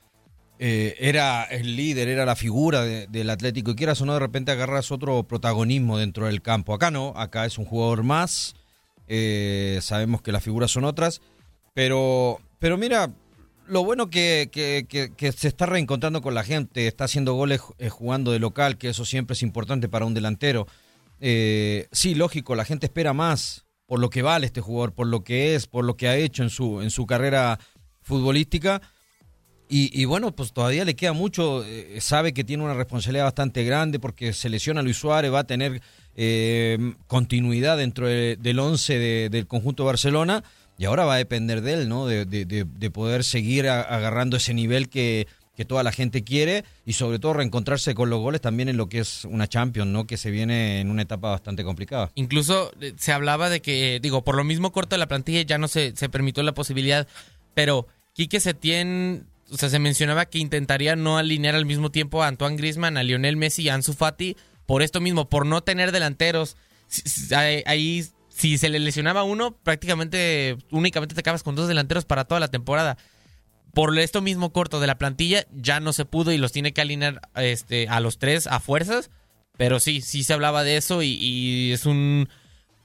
Eh, 0.57 0.95
era 0.99 1.43
el 1.43 1.75
líder, 1.75 2.07
era 2.07 2.25
la 2.25 2.35
figura 2.35 2.83
de, 2.83 3.07
del 3.07 3.29
Atlético. 3.29 3.71
Y 3.71 3.75
quieras 3.75 4.01
o 4.01 4.05
no, 4.05 4.13
de 4.13 4.19
repente 4.19 4.51
agarras 4.51 4.91
otro 4.91 5.23
protagonismo 5.23 5.97
dentro 5.97 6.25
del 6.25 6.41
campo. 6.41 6.73
Acá 6.73 6.91
no, 6.91 7.13
acá 7.15 7.45
es 7.45 7.57
un 7.57 7.65
jugador 7.65 8.03
más. 8.03 8.55
Eh, 9.07 9.79
sabemos 9.81 10.21
que 10.21 10.31
las 10.31 10.43
figuras 10.43 10.71
son 10.71 10.83
otras. 10.83 11.21
Pero, 11.73 12.39
pero 12.59 12.77
mira, 12.77 13.11
lo 13.69 13.83
bueno 13.83 14.09
que, 14.09 14.49
que, 14.51 14.85
que, 14.89 15.13
que, 15.15 15.31
se 15.31 15.47
está 15.47 15.65
reencontrando 15.65 16.21
con 16.21 16.33
la 16.33 16.43
gente, 16.43 16.87
está 16.87 17.05
haciendo 17.05 17.33
goles 17.33 17.61
eh, 17.77 17.89
jugando 17.89 18.31
de 18.31 18.39
local, 18.39 18.77
que 18.77 18.89
eso 18.89 19.05
siempre 19.05 19.33
es 19.33 19.43
importante 19.43 19.87
para 19.87 20.05
un 20.05 20.13
delantero. 20.13 20.67
Eh, 21.19 21.87
sí, 21.91 22.15
lógico, 22.15 22.55
la 22.55 22.65
gente 22.65 22.87
espera 22.87 23.13
más 23.13 23.65
por 23.85 23.99
lo 23.99 24.09
que 24.09 24.21
vale 24.21 24.45
este 24.45 24.61
jugador, 24.61 24.93
por 24.93 25.07
lo 25.07 25.23
que 25.23 25.55
es, 25.55 25.67
por 25.67 25.85
lo 25.85 25.95
que 25.97 26.07
ha 26.07 26.15
hecho 26.15 26.43
en 26.43 26.49
su, 26.49 26.81
en 26.81 26.89
su 26.89 27.05
carrera 27.05 27.59
futbolística. 28.01 28.81
Y, 29.67 29.91
y 29.99 30.05
bueno, 30.05 30.35
pues 30.35 30.51
todavía 30.51 30.83
le 30.83 30.95
queda 30.95 31.13
mucho, 31.13 31.63
eh, 31.63 31.99
sabe 32.01 32.33
que 32.33 32.43
tiene 32.43 32.63
una 32.63 32.73
responsabilidad 32.73 33.25
bastante 33.25 33.63
grande 33.63 33.99
porque 33.99 34.33
se 34.33 34.49
lesiona 34.49 34.79
a 34.79 34.83
Luis 34.83 34.97
Suárez, 34.97 35.31
va 35.31 35.39
a 35.39 35.47
tener 35.47 35.81
eh, 36.15 36.95
continuidad 37.07 37.77
dentro 37.77 38.07
de, 38.07 38.35
del 38.39 38.59
11 38.59 38.97
de, 38.97 39.29
del 39.29 39.45
conjunto 39.45 39.85
Barcelona 39.85 40.43
y 40.79 40.85
ahora 40.85 41.03
va 41.03 41.15
a 41.15 41.17
depender 41.17 41.61
de 41.61 41.73
él, 41.73 41.89
¿no? 41.89 42.07
De, 42.07 42.25
de, 42.25 42.45
de 42.45 42.89
poder 42.89 43.25
seguir 43.25 43.67
agarrando 43.67 44.37
ese 44.37 44.53
nivel 44.53 44.87
que, 44.87 45.27
que, 45.57 45.65
toda 45.65 45.83
la 45.83 45.91
gente 45.91 46.23
quiere 46.23 46.63
y 46.85 46.93
sobre 46.93 47.19
todo 47.19 47.33
reencontrarse 47.33 47.93
con 47.93 48.09
los 48.09 48.21
goles 48.21 48.39
también 48.39 48.69
en 48.69 48.77
lo 48.77 48.87
que 48.87 48.99
es 48.99 49.25
una 49.25 49.49
Champions, 49.49 49.91
¿no? 49.91 50.07
Que 50.07 50.15
se 50.15 50.31
viene 50.31 50.79
en 50.79 50.89
una 50.89 51.01
etapa 51.01 51.31
bastante 51.31 51.65
complicada. 51.65 52.11
Incluso 52.15 52.71
eh, 52.79 52.93
se 52.97 53.11
hablaba 53.11 53.49
de 53.49 53.61
que, 53.61 53.99
digo, 54.01 54.23
por 54.23 54.35
lo 54.35 54.45
mismo 54.45 54.71
corto 54.71 54.95
de 54.95 54.99
la 54.99 55.09
plantilla 55.09 55.41
ya 55.41 55.57
no 55.57 55.67
se, 55.67 55.93
se 55.97 56.07
permitió 56.07 56.43
la 56.43 56.53
posibilidad, 56.53 57.09
pero 57.53 57.85
Quique 58.13 58.39
Setién, 58.39 59.27
o 59.51 59.57
sea, 59.57 59.67
se 59.67 59.79
mencionaba 59.79 60.27
que 60.27 60.39
intentaría 60.39 60.95
no 60.95 61.17
alinear 61.17 61.55
al 61.55 61.65
mismo 61.65 61.91
tiempo 61.91 62.23
a 62.23 62.27
Antoine 62.27 62.55
Griezmann, 62.55 62.95
a 62.95 63.03
Lionel 63.03 63.35
Messi 63.35 63.63
y 63.63 63.69
a 63.69 63.73
Ansu 63.73 63.91
Fati 63.91 64.37
por 64.65 64.81
esto 64.81 65.01
mismo, 65.01 65.27
por 65.27 65.45
no 65.45 65.59
tener 65.61 65.91
delanteros. 65.91 66.55
Ahí 67.65 68.05
si 68.39 68.57
se 68.57 68.69
le 68.69 68.79
lesionaba 68.79 69.23
uno, 69.23 69.57
prácticamente 69.57 70.57
únicamente 70.71 71.13
te 71.13 71.19
acabas 71.19 71.43
con 71.43 71.55
dos 71.55 71.67
delanteros 71.67 72.05
para 72.05 72.23
toda 72.23 72.39
la 72.39 72.47
temporada. 72.47 72.97
Por 73.73 73.97
esto 73.99 74.21
mismo 74.21 74.53
corto 74.53 74.79
de 74.79 74.87
la 74.87 74.97
plantilla, 74.97 75.45
ya 75.51 75.81
no 75.81 75.91
se 75.91 76.05
pudo 76.05 76.31
y 76.31 76.37
los 76.37 76.53
tiene 76.53 76.71
que 76.71 76.81
alinear 76.81 77.21
este, 77.35 77.87
a 77.89 77.99
los 77.99 78.17
tres 78.17 78.47
a 78.47 78.61
fuerzas. 78.61 79.11
Pero 79.57 79.81
sí, 79.81 79.99
sí 79.99 80.23
se 80.23 80.33
hablaba 80.33 80.63
de 80.63 80.77
eso 80.77 81.03
y, 81.03 81.73
es 81.73 81.85
un. 81.85 82.29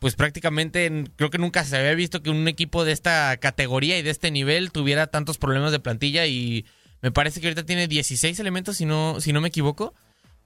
Pues 0.00 0.16
prácticamente 0.16 1.04
creo 1.16 1.30
que 1.30 1.38
nunca 1.38 1.64
se 1.64 1.76
había 1.76 1.94
visto 1.94 2.20
que 2.20 2.30
un 2.30 2.48
equipo 2.48 2.84
de 2.84 2.92
esta 2.92 3.36
categoría 3.36 3.96
y 3.96 4.02
de 4.02 4.10
este 4.10 4.32
nivel 4.32 4.72
tuviera 4.72 5.06
tantos 5.06 5.38
problemas 5.38 5.70
de 5.70 5.78
plantilla 5.78 6.26
y 6.26 6.66
me 7.00 7.12
parece 7.12 7.40
que 7.40 7.46
ahorita 7.46 7.64
tiene 7.64 7.86
16 7.86 8.38
elementos, 8.40 8.76
si 8.76 8.86
no, 8.86 9.20
si 9.20 9.32
no 9.32 9.40
me 9.40 9.48
equivoco. 9.48 9.94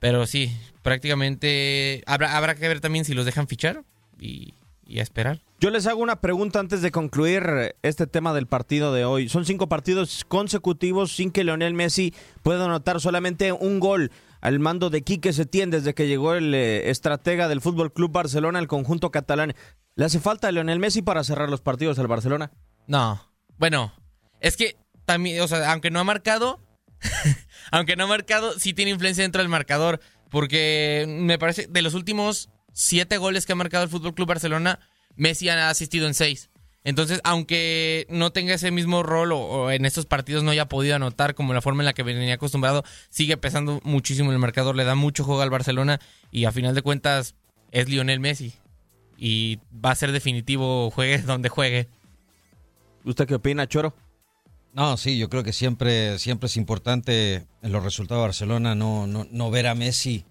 Pero 0.01 0.27
sí, 0.27 0.55
prácticamente 0.83 2.05
habrá, 2.07 2.37
habrá 2.37 2.55
que 2.55 2.69
ver 2.69 2.81
también 2.81 3.07
si 3.07 3.15
los 3.15 3.25
dejan 3.25 3.49
fichar 3.49 3.83
y, 4.21 4.53
y 4.89 5.01
a 5.01 5.03
esperar. 5.03 5.43
Yo 5.61 5.71
les 5.71 5.87
hago 5.87 6.03
una 6.03 6.21
pregunta 6.21 6.59
antes 6.59 6.83
de 6.83 6.91
concluir 6.91 7.77
este 7.83 8.07
tema 8.07 8.33
del 8.33 8.47
partido 8.47 8.93
de 8.93 9.05
hoy. 9.05 9.29
Son 9.29 9.45
cinco 9.45 9.69
partidos 9.69 10.25
consecutivos 10.27 11.13
sin 11.13 11.31
que 11.31 11.45
Leonel 11.45 11.75
Messi 11.75 12.15
pueda 12.43 12.65
anotar 12.65 13.01
solamente 13.01 13.53
un 13.53 13.79
gol 13.79 14.11
al 14.41 14.61
mando 14.61 14.89
de 14.89 15.03
Quique 15.03 15.33
Setién 15.33 15.71
desde 15.71 15.95
que 15.95 16.09
llegó 16.09 16.35
el 16.35 16.55
eh, 16.55 16.91
estratega 16.91 17.49
del 17.49 17.61
Fútbol 17.61 17.93
Club 17.93 18.13
Barcelona 18.13 18.59
al 18.59 18.69
conjunto 18.69 19.11
catalán. 19.11 19.55
¿Le 19.95 20.05
hace 20.05 20.21
falta 20.21 20.49
a 20.49 20.53
Leonel 20.53 20.79
Messi 20.79 21.03
para 21.03 21.25
cerrar 21.25 21.51
los 21.51 21.61
partidos 21.61 21.99
al 21.99 22.07
Barcelona? 22.07 22.51
No. 22.87 23.21
Bueno, 23.59 23.93
es 24.41 24.57
que 24.57 24.77
también, 25.05 25.43
o 25.43 25.49
sea, 25.49 25.73
aunque 25.73 25.91
no 25.91 26.01
ha 26.01 26.05
marcado, 26.05 26.61
aunque 27.73 27.97
no 27.97 28.05
ha 28.05 28.09
marcado, 28.09 28.59
sí 28.59 28.73
tiene 28.73 28.93
influencia 28.93 29.23
dentro 29.23 29.43
del 29.43 29.49
marcador. 29.49 30.01
Porque 30.31 31.07
me 31.09 31.39
parece, 31.39 31.67
de 31.69 31.83
los 31.83 31.95
últimos 31.95 32.51
siete 32.79 33.19
goles 33.19 33.45
que 33.45 33.53
ha 33.53 33.57
marcado 33.57 33.83
el 33.83 33.91
Fútbol 33.91 34.15
Club 34.15 34.29
Barcelona, 34.29 34.79
Messi 35.17 35.49
ha 35.49 35.69
asistido 35.69 36.07
en 36.07 36.15
seis. 36.15 36.49
Entonces, 36.85 37.21
aunque 37.25 38.07
no 38.09 38.31
tenga 38.31 38.55
ese 38.55 38.71
mismo 38.71 39.03
rol 39.03 39.33
o, 39.33 39.73
en 39.73 39.85
estos 39.85 40.07
partidos 40.07 40.45
no 40.45 40.53
haya 40.53 40.69
podido 40.69 40.95
anotar 40.95 41.35
como 41.35 41.53
la 41.53 41.61
forma 41.61 41.83
en 41.83 41.87
la 41.87 41.93
que 41.93 42.05
venía 42.05 42.35
acostumbrado, 42.35 42.85
sigue 43.11 43.37
pesando 43.37 43.81
muchísimo 43.83 44.31
en 44.31 44.35
el 44.35 44.39
marcador, 44.39 44.77
le 44.77 44.85
da 44.85 44.95
mucho 44.95 45.25
juego 45.25 45.43
al 45.43 45.51
Barcelona 45.51 45.99
y 46.31 46.45
a 46.45 46.53
final 46.53 46.77
de 46.77 46.83
cuentas 46.83 47.35
es 47.73 47.89
Lionel 47.89 48.21
Messi. 48.21 48.55
Y 49.17 49.59
va 49.85 49.91
a 49.91 49.97
ser 49.97 50.13
definitivo, 50.13 50.93
juegue 50.93 51.19
donde 51.27 51.49
juegue. 51.49 51.89
¿Usted 53.05 53.27
qué 53.27 53.35
opina, 53.35 53.67
Choro? 53.67 53.93
No, 54.73 54.97
sí, 54.97 55.19
yo 55.19 55.29
creo 55.29 55.43
que 55.43 55.53
siempre, 55.53 56.17
siempre 56.21 56.47
es 56.47 56.57
importante 56.57 57.45
en 57.61 57.73
los 57.73 57.83
resultados 57.83 58.21
de 58.21 58.27
Barcelona 58.29 58.77
no, 58.77 59.09
no, 59.09 59.51
ver 59.51 59.67
a 59.67 59.75
Messi 59.75 60.25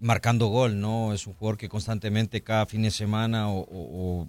marcando 0.00 0.46
gol, 0.46 0.80
¿no? 0.80 1.12
Es 1.12 1.26
un 1.26 1.34
jugador 1.34 1.58
que 1.58 1.68
constantemente 1.68 2.42
cada 2.42 2.66
fin 2.66 2.82
de 2.82 2.90
semana 2.90 3.48
o 3.50 4.28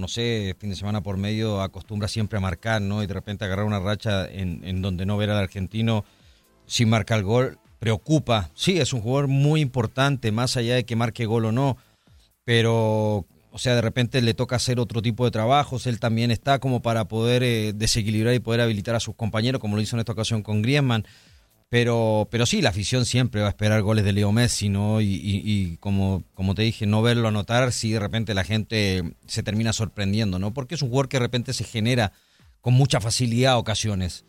no 0.00 0.08
sé, 0.08 0.56
fin 0.58 0.70
de 0.70 0.76
semana 0.76 1.02
por 1.02 1.16
medio 1.16 1.60
acostumbra 1.60 2.08
siempre 2.08 2.38
a 2.38 2.40
marcar, 2.40 2.82
¿no? 2.82 3.02
Y 3.02 3.06
de 3.06 3.14
repente 3.14 3.44
agarrar 3.44 3.66
una 3.66 3.78
racha 3.78 4.28
en, 4.28 4.62
en 4.64 4.82
donde 4.82 5.06
no 5.06 5.16
ver 5.16 5.30
al 5.30 5.38
argentino 5.38 6.04
sin 6.66 6.88
marcar 6.88 7.22
gol, 7.22 7.58
preocupa. 7.78 8.50
Sí, 8.54 8.78
es 8.78 8.92
un 8.92 9.02
jugador 9.02 9.28
muy 9.28 9.60
importante, 9.60 10.32
más 10.32 10.56
allá 10.56 10.74
de 10.74 10.84
que 10.84 10.96
marque 10.96 11.26
gol 11.26 11.44
o 11.44 11.52
no, 11.52 11.76
pero, 12.44 13.26
o 13.52 13.58
sea, 13.58 13.74
de 13.74 13.82
repente 13.82 14.20
le 14.22 14.34
toca 14.34 14.56
hacer 14.56 14.80
otro 14.80 15.02
tipo 15.02 15.24
de 15.24 15.30
trabajos, 15.30 15.86
él 15.86 16.00
también 16.00 16.30
está 16.30 16.58
como 16.58 16.80
para 16.80 17.06
poder 17.06 17.42
eh, 17.42 17.72
desequilibrar 17.74 18.34
y 18.34 18.40
poder 18.40 18.62
habilitar 18.62 18.94
a 18.94 19.00
sus 19.00 19.14
compañeros, 19.14 19.60
como 19.60 19.76
lo 19.76 19.82
hizo 19.82 19.96
en 19.96 20.00
esta 20.00 20.12
ocasión 20.12 20.42
con 20.42 20.62
Griezmann. 20.62 21.06
Pero, 21.70 22.26
pero 22.32 22.46
sí, 22.46 22.60
la 22.60 22.70
afición 22.70 23.06
siempre 23.06 23.42
va 23.42 23.46
a 23.46 23.50
esperar 23.50 23.80
goles 23.82 24.04
de 24.04 24.12
Leo 24.12 24.32
Messi, 24.32 24.68
¿no? 24.68 25.00
Y, 25.00 25.76
como, 25.78 26.24
como 26.34 26.56
te 26.56 26.62
dije, 26.62 26.84
no 26.84 27.00
verlo 27.00 27.28
anotar, 27.28 27.72
si 27.72 27.92
de 27.92 28.00
repente 28.00 28.34
la 28.34 28.42
gente 28.42 29.14
se 29.26 29.44
termina 29.44 29.72
sorprendiendo, 29.72 30.40
¿no? 30.40 30.52
Porque 30.52 30.74
es 30.74 30.82
un 30.82 30.88
jugador 30.88 31.08
que 31.08 31.18
de 31.18 31.22
repente 31.22 31.52
se 31.52 31.62
genera 31.62 32.12
con 32.60 32.74
mucha 32.74 33.00
facilidad 33.00 33.52
a 33.52 33.58
ocasiones. 33.58 34.24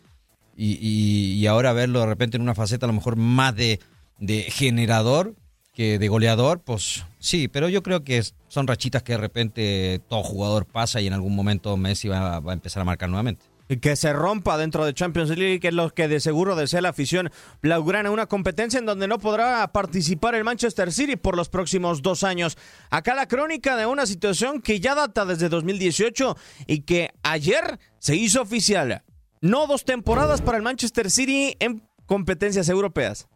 Y, 0.56 1.44
ahora 1.46 1.72
verlo 1.72 1.98
de 2.00 2.06
repente 2.06 2.36
en 2.36 2.42
una 2.42 2.54
faceta 2.54 2.86
a 2.86 2.88
lo 2.88 2.92
mejor 2.92 3.16
más 3.16 3.56
de, 3.56 3.80
de 4.20 4.42
generador 4.42 5.34
que 5.74 5.98
de 5.98 6.08
goleador, 6.08 6.60
pues 6.60 7.04
sí, 7.18 7.48
pero 7.48 7.68
yo 7.68 7.82
creo 7.82 8.04
que 8.04 8.22
son 8.46 8.68
rachitas 8.68 9.02
que 9.02 9.12
de 9.12 9.18
repente 9.18 10.00
todo 10.08 10.22
jugador 10.22 10.66
pasa 10.66 11.00
y 11.00 11.08
en 11.08 11.14
algún 11.14 11.34
momento 11.34 11.76
Messi 11.76 12.06
va 12.06 12.36
a 12.36 12.52
empezar 12.52 12.82
a 12.82 12.84
marcar 12.84 13.08
nuevamente 13.08 13.51
que 13.80 13.96
se 13.96 14.12
rompa 14.12 14.58
dentro 14.58 14.84
de 14.84 14.94
Champions 14.94 15.30
League, 15.30 15.60
que 15.60 15.68
es 15.68 15.74
lo 15.74 15.90
que 15.94 16.08
de 16.08 16.20
seguro 16.20 16.56
desea 16.56 16.80
la 16.80 16.90
afición 16.90 17.30
blaugrana, 17.60 18.10
una 18.10 18.26
competencia 18.26 18.78
en 18.78 18.86
donde 18.86 19.08
no 19.08 19.18
podrá 19.18 19.66
participar 19.72 20.34
el 20.34 20.44
Manchester 20.44 20.92
City 20.92 21.16
por 21.16 21.36
los 21.36 21.48
próximos 21.48 22.02
dos 22.02 22.24
años. 22.24 22.56
Acá 22.90 23.14
la 23.14 23.28
crónica 23.28 23.76
de 23.76 23.86
una 23.86 24.06
situación 24.06 24.60
que 24.60 24.80
ya 24.80 24.94
data 24.94 25.24
desde 25.24 25.48
2018 25.48 26.36
y 26.66 26.80
que 26.80 27.10
ayer 27.22 27.78
se 27.98 28.16
hizo 28.16 28.42
oficial. 28.42 29.02
No 29.40 29.66
dos 29.66 29.84
temporadas 29.84 30.40
para 30.40 30.56
el 30.56 30.62
Manchester 30.62 31.10
City 31.10 31.56
en 31.58 31.82
competencias 32.06 32.68
europeas. 32.68 33.28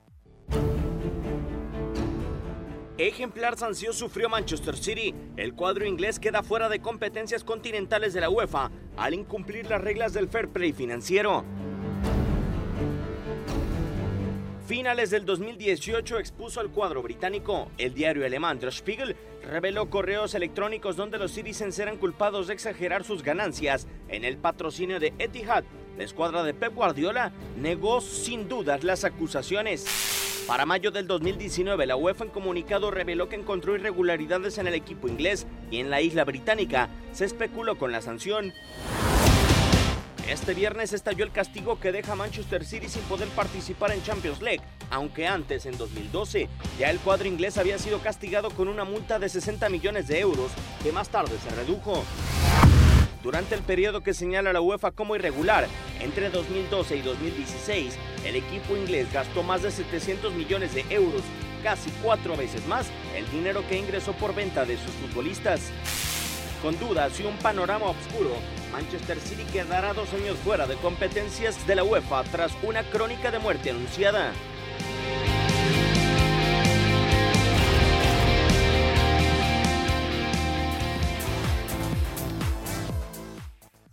Ejemplar 2.99 3.59
sanción 3.59 3.93
sufrió 3.93 4.31
Manchester 4.31 4.75
City. 4.75 5.15
El 5.37 5.53
cuadro 5.53 5.85
inglés 5.85 6.19
queda 6.19 6.43
fuera 6.43 6.71
de 6.71 6.81
competencias 6.81 7.45
continentales 7.45 8.15
de 8.15 8.23
la 8.23 8.31
UEFA 8.31 8.71
al 8.97 9.12
incumplir 9.12 9.69
las 9.69 9.83
reglas 9.83 10.15
del 10.15 10.29
fair 10.29 10.49
play 10.49 10.73
financiero. 10.73 11.45
Finales 14.67 15.11
del 15.11 15.26
2018 15.26 16.19
expuso 16.19 16.59
al 16.61 16.71
cuadro 16.71 17.02
británico. 17.02 17.71
El 17.76 17.93
diario 17.93 18.25
alemán 18.25 18.59
Der 18.59 18.73
Spiegel 18.73 19.15
reveló 19.43 19.91
correos 19.91 20.35
electrónicos 20.35 20.97
donde 20.97 21.19
los 21.19 21.32
Citizens 21.32 21.78
eran 21.78 21.99
culpados 21.99 22.47
de 22.47 22.54
exagerar 22.54 23.04
sus 23.04 23.23
ganancias 23.23 23.87
en 24.09 24.25
el 24.25 24.39
patrocinio 24.39 24.99
de 24.99 25.13
Etihad. 25.19 25.65
La 25.99 26.04
escuadra 26.04 26.43
de 26.43 26.54
Pep 26.54 26.75
Guardiola 26.75 27.30
negó 27.59 28.00
sin 28.00 28.49
dudas 28.49 28.85
las 28.85 29.04
acusaciones. 29.04 30.16
Para 30.47 30.65
mayo 30.65 30.93
del 30.93 31.09
2019, 31.09 31.87
la 31.87 31.97
UEFA 31.97 32.25
en 32.25 32.30
comunicado 32.30 32.93
reveló 32.93 33.28
que 33.28 33.35
encontró 33.35 33.75
irregularidades 33.75 34.59
en 34.59 34.69
el 34.69 34.75
equipo 34.75 35.09
inglés 35.09 35.45
y 35.73 35.80
en 35.80 35.91
la 35.91 36.00
isla 36.00 36.25
británica. 36.25 36.89
Se 37.13 37.25
especuló 37.25 37.76
con 37.78 37.91
la 37.91 38.00
sanción. 38.00 38.52
Este 40.28 40.54
viernes 40.54 40.93
estalló 40.93 41.25
el 41.25 41.32
castigo 41.32 41.80
que 41.80 41.91
deja 41.91 42.13
a 42.13 42.17
Manchester 42.17 42.65
City 42.65 42.89
sin 42.89 43.02
poder 43.02 43.26
participar 43.30 43.91
en 43.91 44.04
Champions 44.04 44.41
League, 44.41 44.63
aunque 44.91 45.26
antes, 45.26 45.67
en 45.67 45.76
2012, 45.76 46.49
ya 46.78 46.91
el 46.91 47.00
cuadro 47.00 47.26
inglés 47.26 47.59
había 47.59 47.78
sido 47.78 47.99
castigado 47.99 48.50
con 48.50 48.69
una 48.69 48.85
multa 48.85 49.19
de 49.19 49.28
60 49.28 49.69
millones 49.69 50.06
de 50.06 50.21
euros, 50.21 50.52
que 50.82 50.93
más 50.93 51.09
tarde 51.09 51.37
se 51.43 51.54
redujo 51.56 52.04
durante 53.26 53.56
el 53.56 53.62
periodo 53.62 54.04
que 54.04 54.15
señala 54.15 54.52
la 54.52 54.60
UEFA 54.60 54.93
como 54.93 55.17
irregular. 55.17 55.67
Entre 55.99 56.30
2012 56.30 56.99
y 56.99 57.02
2016, 57.02 57.99
el 58.25 58.36
equipo 58.36 58.76
inglés 58.76 59.12
gastó 59.12 59.43
más 59.43 59.62
de 59.62 59.73
700 59.73 60.32
millones 60.32 60.73
de 60.76 60.84
euros, 60.91 61.23
casi 61.60 61.91
cuatro 62.04 62.36
veces 62.36 62.65
más 62.69 62.86
el 63.17 63.28
dinero 63.32 63.65
que 63.69 63.78
ingresó 63.78 64.12
por 64.12 64.32
venta 64.32 64.65
de 64.65 64.76
sus 64.76 64.93
futbolistas. 64.93 65.73
Con 66.62 66.78
dudas 66.78 67.19
y 67.19 67.25
un 67.25 67.36
panorama 67.39 67.86
oscuro, 67.86 68.30
Manchester 68.71 69.19
City 69.19 69.43
quedará 69.52 69.93
dos 69.93 70.08
años 70.15 70.36
fuera 70.45 70.69
de 70.69 70.76
competencias 70.76 71.67
de 71.67 71.75
la 71.75 71.82
UEFA 71.82 72.23
tras 72.30 72.52
una 72.62 72.84
crónica 72.84 73.32
de 73.32 73.41
muerte 73.41 73.71
anunciada. 73.71 74.30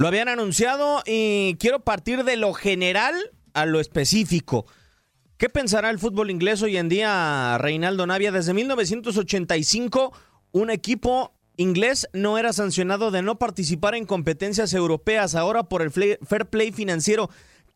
Lo 0.04 0.10
habían 0.10 0.28
anunciado 0.28 1.02
y 1.06 1.56
quiero 1.62 1.86
partir 1.86 2.26
de 2.26 2.36
lo 2.36 2.54
general 2.54 3.16
a 3.54 3.66
lo 3.66 3.80
específico. 3.80 4.66
¿Qué 5.38 5.48
pensará 5.48 5.90
el 5.92 5.98
fútbol 5.98 6.30
inglés 6.30 6.62
hoy 6.62 6.76
en 6.76 6.90
día, 6.90 7.58
Reinaldo 7.58 8.06
Navia? 8.06 8.34
Desde 8.34 8.54
1985, 8.54 10.12
un 10.52 10.70
equipo 10.72 11.34
inglés 11.56 12.10
no 12.12 12.38
era 12.38 12.52
sancionado 12.52 13.12
de 13.12 13.22
no 13.22 13.40
participar 13.40 13.96
en 13.96 14.06
competencias 14.06 14.74
europeas. 14.74 15.36
Ahora, 15.36 15.70
por 15.70 15.82
el 15.82 15.90
fair 15.90 16.50
play 16.50 16.74
financiero, 16.74 17.30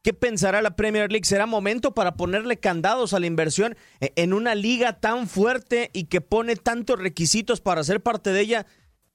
¿qué 0.03 0.11
pensará 0.11 0.61
la 0.61 0.75
Premier 0.75 1.09
League? 1.09 1.23
¿Será 1.23 1.45
momento 1.45 1.93
para 1.93 2.17
ponerle 2.17 2.59
candados 2.59 3.13
a 3.13 3.21
la 3.21 3.27
inversión 3.27 3.77
e-, 4.01 4.11
en 4.17 4.33
una 4.33 4.53
liga 4.53 4.99
tan 4.99 5.29
fuerte 5.29 5.91
y 5.93 6.07
que 6.07 6.19
pone 6.19 6.57
tantos 6.57 6.99
requisitos 6.99 7.61
para 7.61 7.85
ser 7.85 8.03
parte 8.03 8.33
de 8.33 8.41
ella? 8.41 8.65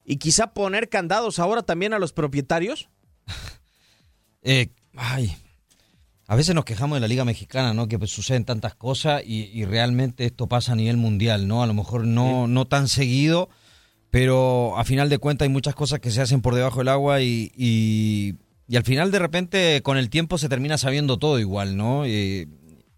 Y 0.03 0.17
quizá 0.17 0.55
poner 0.55 0.89
candados 0.89 1.37
ahora 1.37 1.61
también 1.61 1.93
a 1.93 1.99
los 1.99 2.11
propietarios? 2.11 2.89
Eh, 4.45 4.71
ay, 4.97 5.33
a 6.27 6.35
veces 6.35 6.53
nos 6.53 6.65
quejamos 6.65 6.97
de 6.97 6.99
la 6.99 7.07
Liga 7.07 7.23
Mexicana, 7.23 7.73
¿no? 7.73 7.87
Que 7.87 7.97
pues, 7.97 8.11
suceden 8.11 8.43
tantas 8.43 8.75
cosas 8.75 9.23
y, 9.25 9.63
realmente 9.63 10.25
esto 10.25 10.47
pasa 10.47 10.73
a 10.73 10.75
nivel 10.75 10.97
mundial, 10.97 11.47
¿no? 11.47 11.63
A 11.63 11.65
lo 11.65 11.73
mejor 11.73 12.05
no, 12.05 12.45
no 12.45 12.67
tan 12.67 12.89
seguido, 12.89 13.47
pero 14.09 14.77
a 14.77 14.83
final 14.83 15.07
de 15.07 15.17
cuentas 15.17 15.45
hay 15.45 15.49
muchas 15.49 15.75
cosas 15.75 16.01
que 16.01 16.11
se 16.11 16.19
hacen 16.19 16.41
por 16.41 16.55
debajo 16.55 16.79
del 16.79 16.89
agua 16.89 17.21
y, 17.21 17.53
y, 17.55 18.35
al 18.75 18.83
final 18.83 19.11
de 19.11 19.19
repente 19.19 19.81
con 19.81 19.97
el 19.97 20.09
tiempo 20.09 20.37
se 20.37 20.49
termina 20.49 20.77
sabiendo 20.77 21.17
todo 21.17 21.39
igual, 21.39 21.77
¿no? 21.77 22.05
y 22.05 22.49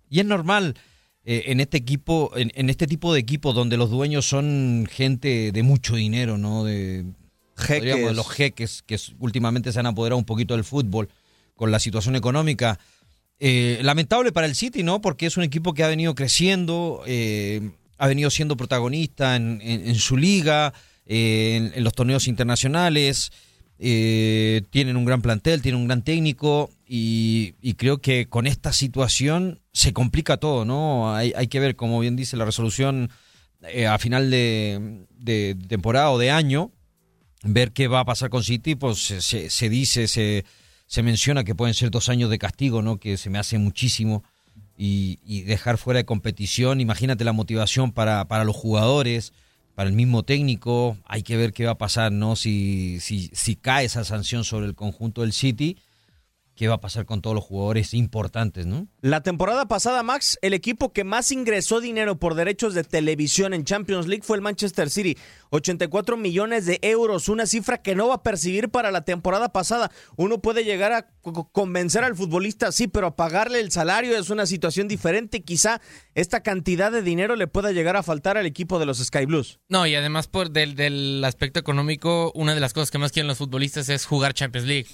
es 0.10 0.26
normal. 0.26 0.76
Eh, 1.28 1.52
en 1.52 1.60
este 1.60 1.78
equipo, 1.78 2.32
en, 2.36 2.52
en, 2.54 2.70
este 2.70 2.86
tipo 2.86 3.12
de 3.12 3.20
equipos 3.20 3.56
donde 3.56 3.78
los 3.78 3.90
dueños 3.90 4.28
son 4.28 4.88
gente 4.88 5.52
de 5.52 5.64
mucho 5.64 5.96
dinero, 5.96 6.38
¿no? 6.38 6.64
De, 6.64 7.04
jeques. 7.56 8.16
los 8.16 8.30
jeques 8.30 8.84
que 8.86 9.00
últimamente 9.20 9.72
se 9.72 9.80
han 9.80 9.86
apoderado 9.86 10.18
un 10.18 10.26
poquito 10.26 10.54
del 10.54 10.64
fútbol 10.64 11.10
con 11.56 11.72
la 11.72 11.80
situación 11.80 12.16
económica. 12.16 12.80
Eh, 13.40 13.80
lamentable 13.82 14.32
para 14.32 14.48
el 14.48 14.56
City, 14.56 14.84
¿no? 14.84 15.02
Porque 15.02 15.26
es 15.26 15.36
un 15.38 15.44
equipo 15.44 15.74
que 15.74 15.84
ha 15.84 15.88
venido 15.88 16.16
creciendo, 16.16 17.04
eh, 17.06 17.72
ha 17.98 18.08
venido 18.08 18.30
siendo 18.30 18.56
protagonista 18.56 19.36
en, 19.36 19.96
su 19.96 20.16
liga, 20.16 20.74
eh, 21.06 21.72
en, 21.76 21.84
los 21.84 21.94
torneos 21.94 22.28
internacionales. 22.28 23.32
tienen 23.78 24.96
un 24.96 25.06
gran 25.06 25.22
plantel, 25.22 25.62
tienen 25.62 25.82
un 25.82 25.88
gran 25.88 26.02
técnico 26.02 26.70
y, 26.88 27.54
creo 27.78 27.98
que 27.98 28.28
con 28.28 28.48
esta 28.48 28.72
situación 28.72 29.60
se 29.74 29.92
complica 29.92 30.38
todo, 30.38 30.64
¿no? 30.64 31.14
Hay, 31.14 31.48
que 31.48 31.60
ver, 31.60 31.76
como 31.76 32.00
bien 32.00 32.16
dice 32.16 32.38
la 32.38 32.46
resolución 32.46 33.10
a 33.90 33.98
final 33.98 34.30
de, 34.32 35.06
de 35.18 35.58
temporada 35.68 36.12
o 36.12 36.18
de 36.18 36.32
año, 36.32 36.72
ver 37.46 37.72
qué 37.72 37.88
va 37.88 38.02
a 38.02 38.06
pasar 38.06 38.30
con 38.30 38.44
City, 38.44 38.76
pues 38.76 39.00
se, 39.00 39.70
dice, 39.70 40.08
se, 40.08 40.46
se, 40.88 41.04
menciona 41.04 41.44
que 41.44 41.56
pueden 41.56 41.74
ser 41.74 41.92
dos 41.92 42.10
años 42.10 42.30
de 42.30 42.40
castigo, 42.40 42.82
¿no? 42.82 42.98
Que 42.98 43.18
se 43.18 43.30
me 43.30 43.40
hace 43.40 43.58
muchísimo. 43.58 44.24
Y, 44.78 45.44
dejar 45.44 45.78
fuera 45.78 46.00
de 46.00 46.06
competición, 46.06 46.82
imagínate 46.82 47.24
la 47.24 47.32
motivación 47.32 47.92
para, 47.92 48.26
para, 48.26 48.44
los 48.44 48.56
jugadores, 48.56 49.32
para 49.74 49.90
el 49.90 49.96
mismo 49.96 50.24
técnico, 50.24 50.98
hay 51.06 51.24
que 51.24 51.38
ver 51.38 51.54
qué 51.54 51.66
va 51.66 51.74
a 51.74 51.78
pasar, 51.78 52.12
¿no? 52.12 52.36
Si, 52.36 53.00
si 53.00 53.56
cae 53.56 53.86
esa 53.86 54.04
sanción 54.04 54.44
sobre 54.44 54.66
el 54.66 54.76
conjunto 54.76 55.22
del 55.22 55.32
City. 55.32 55.78
Qué 56.56 56.68
va 56.68 56.76
a 56.76 56.82
pasar 56.82 57.06
con 57.06 57.22
todos 57.22 57.36
los 57.36 57.44
jugadores 57.44 57.94
importantes, 57.94 58.66
¿no? 58.66 58.88
La 59.02 59.22
temporada 59.22 59.68
pasada, 59.68 60.04
Max, 60.04 60.40
el 60.42 60.54
equipo 60.54 60.94
que 60.94 61.04
más 61.04 61.32
ingresó 61.32 61.82
dinero 61.82 62.18
por 62.18 62.36
derechos 62.36 62.74
de 62.74 62.84
televisión 62.84 63.54
en 63.54 63.66
Champions 63.66 64.08
League 64.08 64.24
fue 64.24 64.38
el 64.38 64.42
Manchester 64.42 64.90
City. 64.90 65.18
84 65.52 66.18
millones 66.18 66.66
de 66.66 66.80
euros, 66.82 67.30
una 67.30 67.46
cifra 67.46 67.82
que 67.82 67.96
no 67.96 68.08
va 68.08 68.16
a 68.16 68.24
percibir 68.24 68.70
para 68.70 68.92
la 68.92 69.04
temporada 69.04 69.50
pasada. 69.50 69.92
Uno 70.16 70.42
puede 70.42 70.64
llegar 70.64 70.92
a 70.94 71.08
convencer 71.52 72.04
al 72.04 72.16
futbolista, 72.16 72.72
sí, 72.72 72.88
pero 72.88 73.08
a 73.08 73.16
pagarle 73.16 73.60
el 73.60 73.72
salario 73.72 74.18
es 74.18 74.30
una 74.30 74.46
situación 74.46 74.88
diferente. 74.88 75.44
Quizá 75.44 75.82
esta 76.14 76.42
cantidad 76.42 76.92
de 76.92 77.02
dinero 77.02 77.36
le 77.36 77.48
pueda 77.48 77.72
llegar 77.72 77.96
a 77.98 78.04
faltar 78.04 78.38
al 78.38 78.46
equipo 78.46 78.80
de 78.80 78.86
los 78.86 79.00
Sky 79.00 79.26
Blues. 79.26 79.60
No, 79.70 79.86
y 79.88 79.96
además 79.96 80.28
por 80.28 80.52
del, 80.52 80.76
del 80.76 81.24
aspecto 81.26 81.60
económico, 81.60 82.32
una 82.36 82.54
de 82.54 82.60
las 82.62 82.74
cosas 82.74 82.92
que 82.92 82.98
más 82.98 83.12
quieren 83.12 83.28
los 83.28 83.38
futbolistas 83.38 83.90
es 83.90 84.06
jugar 84.06 84.34
Champions 84.34 84.68
League. 84.68 84.88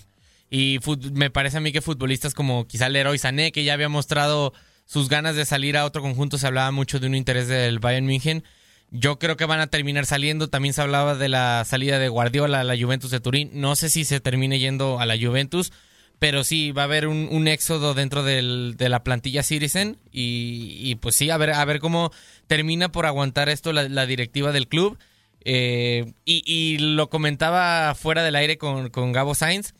Y 0.54 0.80
me 1.14 1.30
parece 1.30 1.58
a 1.58 1.62
mí 1.62 1.72
que 1.72 1.82
futbolistas 1.82 2.34
como 2.34 2.68
quizá 2.68 2.90
Leroy 2.90 3.18
Sané, 3.18 3.54
que 3.54 3.64
ya 3.64 3.74
había 3.74 3.88
mostrado 3.88 4.54
sus 4.86 5.08
ganas 5.08 5.38
de 5.38 5.46
salir 5.46 5.78
a 5.78 5.86
otro 5.86 6.02
conjunto, 6.02 6.38
se 6.38 6.46
hablaba 6.46 6.72
mucho 6.72 7.00
de 7.00 7.08
un 7.08 7.16
interés 7.16 7.48
del 7.48 7.80
Bayern 7.80 8.06
München. 8.06 8.44
Yo 8.90 9.18
creo 9.18 9.38
que 9.38 9.46
van 9.46 9.62
a 9.62 9.68
terminar 9.68 10.06
saliendo. 10.06 10.50
También 10.50 10.74
se 10.74 10.82
hablaba 10.82 11.16
de 11.16 11.30
la 11.30 11.64
salida 11.66 12.00
de 12.00 12.10
Guardiola 12.10 12.60
a 12.60 12.64
la 12.66 12.78
Juventus 12.78 13.12
de 13.12 13.22
Turín. 13.22 13.50
No 13.54 13.78
sé 13.78 13.90
si 13.90 14.04
se 14.04 14.20
termine 14.20 14.60
yendo 14.60 15.00
a 15.00 15.06
la 15.06 15.18
Juventus, 15.18 15.72
pero 16.20 16.44
sí 16.44 16.74
va 16.74 16.82
a 16.82 16.86
haber 16.86 17.08
un, 17.08 17.48
éxodo 17.48 17.94
dentro 17.94 18.22
de 18.22 18.90
la 18.90 19.04
plantilla 19.06 19.44
Citizen. 19.44 20.00
Y, 20.12 20.96
pues 20.96 21.16
sí, 21.16 21.30
a 21.30 21.38
ver, 21.38 21.52
a 21.52 21.64
ver 21.64 21.80
cómo 21.80 22.12
termina 22.48 22.92
por 22.92 23.06
aguantar 23.06 23.48
esto 23.48 23.72
la, 23.72 24.06
directiva 24.06 24.52
del 24.52 24.68
club. 24.68 25.00
Eh, 25.46 26.12
y, 26.26 26.78
lo 26.78 27.10
comentaba 27.10 27.96
fuera 27.96 28.22
del 28.22 28.36
aire 28.36 28.58
con, 28.58 28.90
con 28.90 29.14
Gabo 29.14 29.34
Sainz 29.34 29.74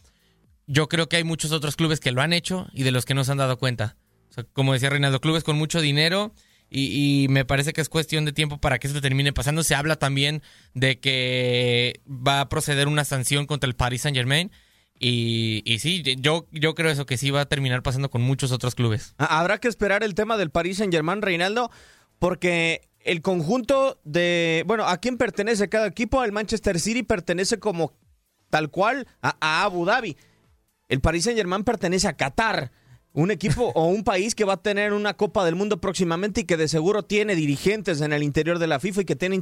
yo 0.72 0.88
creo 0.88 1.10
que 1.10 1.18
hay 1.18 1.26
muchos 1.26 1.52
otros 1.52 1.76
clubes 1.76 2.00
que 2.00 2.12
lo 2.12 2.22
han 2.22 2.32
hecho 2.32 2.68
y 2.74 2.84
de 2.84 2.92
los 2.92 3.06
que 3.06 3.14
no 3.14 3.26
se 3.26 3.32
han 3.34 3.38
dado 3.38 3.58
cuenta. 3.58 3.98
como 4.54 4.72
decía 4.72 4.90
Reinaldo, 4.90 5.20
clubes 5.20 5.44
con 5.44 5.58
mucho 5.58 5.82
dinero 5.82 6.34
y, 6.70 7.28
me 7.30 7.44
parece 7.44 7.74
que 7.74 7.82
es 7.82 7.90
cuestión 7.90 8.24
de 8.24 8.32
tiempo 8.32 8.58
para 8.58 8.80
que 8.80 8.88
esto 8.88 9.02
termine 9.02 9.34
pasando. 9.34 9.62
Se 9.64 9.76
habla 9.76 9.98
también 9.98 10.42
de 10.74 11.02
que 11.02 12.00
va 12.08 12.40
a 12.40 12.48
proceder 12.48 12.88
una 12.88 13.04
sanción 13.04 13.46
contra 13.46 13.68
el 13.68 13.76
Paris 13.76 14.04
Saint 14.04 14.16
Germain. 14.16 14.52
Y, 14.98 15.64
sí, 15.80 16.02
yo, 16.20 16.48
yo 16.52 16.74
creo 16.74 16.90
eso, 16.90 17.06
que 17.06 17.18
sí 17.18 17.30
va 17.30 17.42
a 17.42 17.46
terminar 17.46 17.84
pasando 17.84 18.10
con 18.10 18.22
muchos 18.22 18.54
otros 18.54 18.76
clubes. 18.76 19.16
Habrá 19.18 19.58
que 19.58 19.68
esperar 19.68 20.04
el 20.04 20.16
tema 20.16 20.38
del 20.38 20.52
Paris 20.52 20.78
Saint 20.78 20.94
Germain, 20.94 21.22
Reinaldo, 21.22 21.72
porque 22.20 22.88
el 23.02 23.22
conjunto 23.22 24.00
de, 24.06 24.64
bueno, 24.66 24.88
¿a 24.88 24.98
quién 25.00 25.18
pertenece 25.18 25.68
cada 25.68 25.88
equipo? 25.88 26.24
El 26.24 26.32
Manchester 26.32 26.80
City 26.80 27.04
pertenece 27.04 27.60
como 27.60 27.92
tal 28.50 28.70
cual 28.70 29.08
a 29.22 29.64
Abu 29.64 29.84
Dhabi. 29.86 30.16
El 30.92 31.00
Paris 31.00 31.24
Saint 31.24 31.38
Germain 31.38 31.64
pertenece 31.64 32.10
a 32.10 32.18
Qatar, 32.18 32.74
un 33.14 33.32
equipo 33.32 33.72
o 33.76 33.86
un 33.86 34.04
país 34.04 34.36
que 34.36 34.44
va 34.44 34.54
a 34.54 34.62
tener 34.62 34.92
una 34.92 35.14
Copa 35.14 35.46
del 35.46 35.56
Mundo 35.56 35.80
próximamente 35.80 36.42
y 36.42 36.44
que 36.44 36.58
de 36.58 36.68
seguro 36.68 37.04
tiene 37.04 37.34
dirigentes 37.34 38.02
en 38.02 38.12
el 38.12 38.24
interior 38.24 38.60
de 38.60 38.68
la 38.68 38.78
FIFA 38.78 39.02
y 39.02 39.06
que 39.06 39.16
tiene 39.16 39.42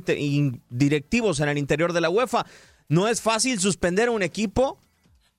directivos 0.69 1.39
en 1.39 1.49
el 1.49 1.57
interior 1.57 1.91
de 1.91 2.01
la 2.01 2.11
UEFA. 2.11 2.45
No 2.87 3.07
es 3.07 3.21
fácil 3.21 3.59
suspender 3.59 4.11
un 4.11 4.21
equipo 4.21 4.79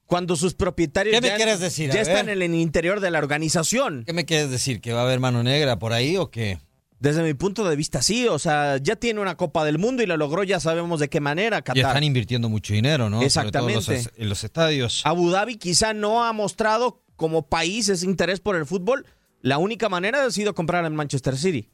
cuando 0.07 0.35
sus 0.35 0.55
propietarios 0.55 1.21
ya, 1.21 1.39
ya 1.39 2.01
están 2.01 2.29
en 2.29 2.43
el 2.43 2.55
interior 2.55 2.99
de 2.99 3.13
la 3.13 3.21
organización. 3.21 4.03
¿Qué 4.05 4.13
me 4.13 4.25
quieres 4.25 4.51
decir? 4.51 4.81
¿Que 4.81 4.93
va 4.93 5.03
a 5.03 5.05
haber 5.05 5.21
mano 5.21 5.45
negra 5.45 5.79
por 5.79 5.93
ahí 5.93 6.17
o 6.17 6.29
qué? 6.29 6.59
Desde 7.01 7.23
mi 7.23 7.33
punto 7.33 7.69
de 7.69 7.75
vista, 7.77 8.03
sí. 8.03 8.29
O 8.29 8.39
sea, 8.39 8.77
ya 8.77 8.95
tiene 8.95 9.21
una 9.21 9.37
Copa 9.37 9.65
del 9.65 9.79
Mundo 9.79 10.03
y 10.03 10.07
la 10.07 10.19
logró, 10.19 10.45
ya 10.45 10.61
sabemos 10.61 11.01
de 11.01 11.09
qué 11.09 11.21
manera. 11.21 11.63
Qatar. 11.63 11.77
Ya 11.83 11.89
están 11.89 12.05
invirtiendo 12.05 12.49
mucho 12.51 12.75
dinero, 12.75 13.09
¿no? 13.09 13.23
Exactamente. 13.23 14.03
en 14.17 14.29
los 14.29 14.45
estadios. 14.45 15.03
Abu 15.05 15.31
Dhabi 15.31 15.57
quizá 15.57 15.95
no 15.95 16.23
ha 16.23 16.33
mostrado 16.35 17.03
como 17.17 17.49
país 17.49 17.89
ese 17.89 18.05
interés 18.05 18.41
por 18.41 18.55
el 18.55 18.67
fútbol. 18.67 19.07
La 19.41 19.57
única 19.57 19.89
manera 19.89 20.25
ha 20.25 20.31
sido 20.31 20.55
comprar 20.55 20.85
en 20.85 20.95
Manchester 20.95 21.39
City. 21.39 21.71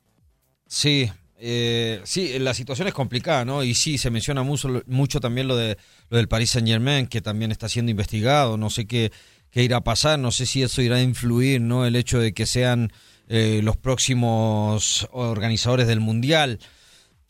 Sí, 0.68 1.10
eh, 1.38 2.00
sí, 2.04 2.38
la 2.38 2.54
situación 2.54 2.86
es 2.86 2.94
complicada, 2.94 3.44
¿no? 3.44 3.64
Y 3.64 3.74
sí, 3.74 3.98
se 3.98 4.10
menciona 4.10 4.44
mucho, 4.44 4.82
mucho 4.86 5.18
también 5.18 5.48
lo, 5.48 5.56
de, 5.56 5.76
lo 6.08 6.18
del 6.18 6.28
Paris 6.28 6.50
Saint 6.50 6.68
Germain, 6.68 7.08
que 7.08 7.20
también 7.20 7.50
está 7.50 7.68
siendo 7.68 7.90
investigado. 7.90 8.56
No 8.56 8.70
sé 8.70 8.86
qué, 8.86 9.10
qué 9.50 9.64
irá 9.64 9.78
a 9.78 9.84
pasar, 9.84 10.20
no 10.20 10.30
sé 10.30 10.46
si 10.46 10.62
eso 10.62 10.82
irá 10.82 10.96
a 10.96 11.02
influir, 11.02 11.60
¿no? 11.60 11.84
El 11.84 11.96
hecho 11.96 12.20
de 12.20 12.32
que 12.32 12.46
sean 12.46 12.92
eh, 13.28 13.60
los 13.62 13.76
próximos 13.76 15.08
organizadores 15.12 15.86
del 15.86 16.00
Mundial. 16.00 16.60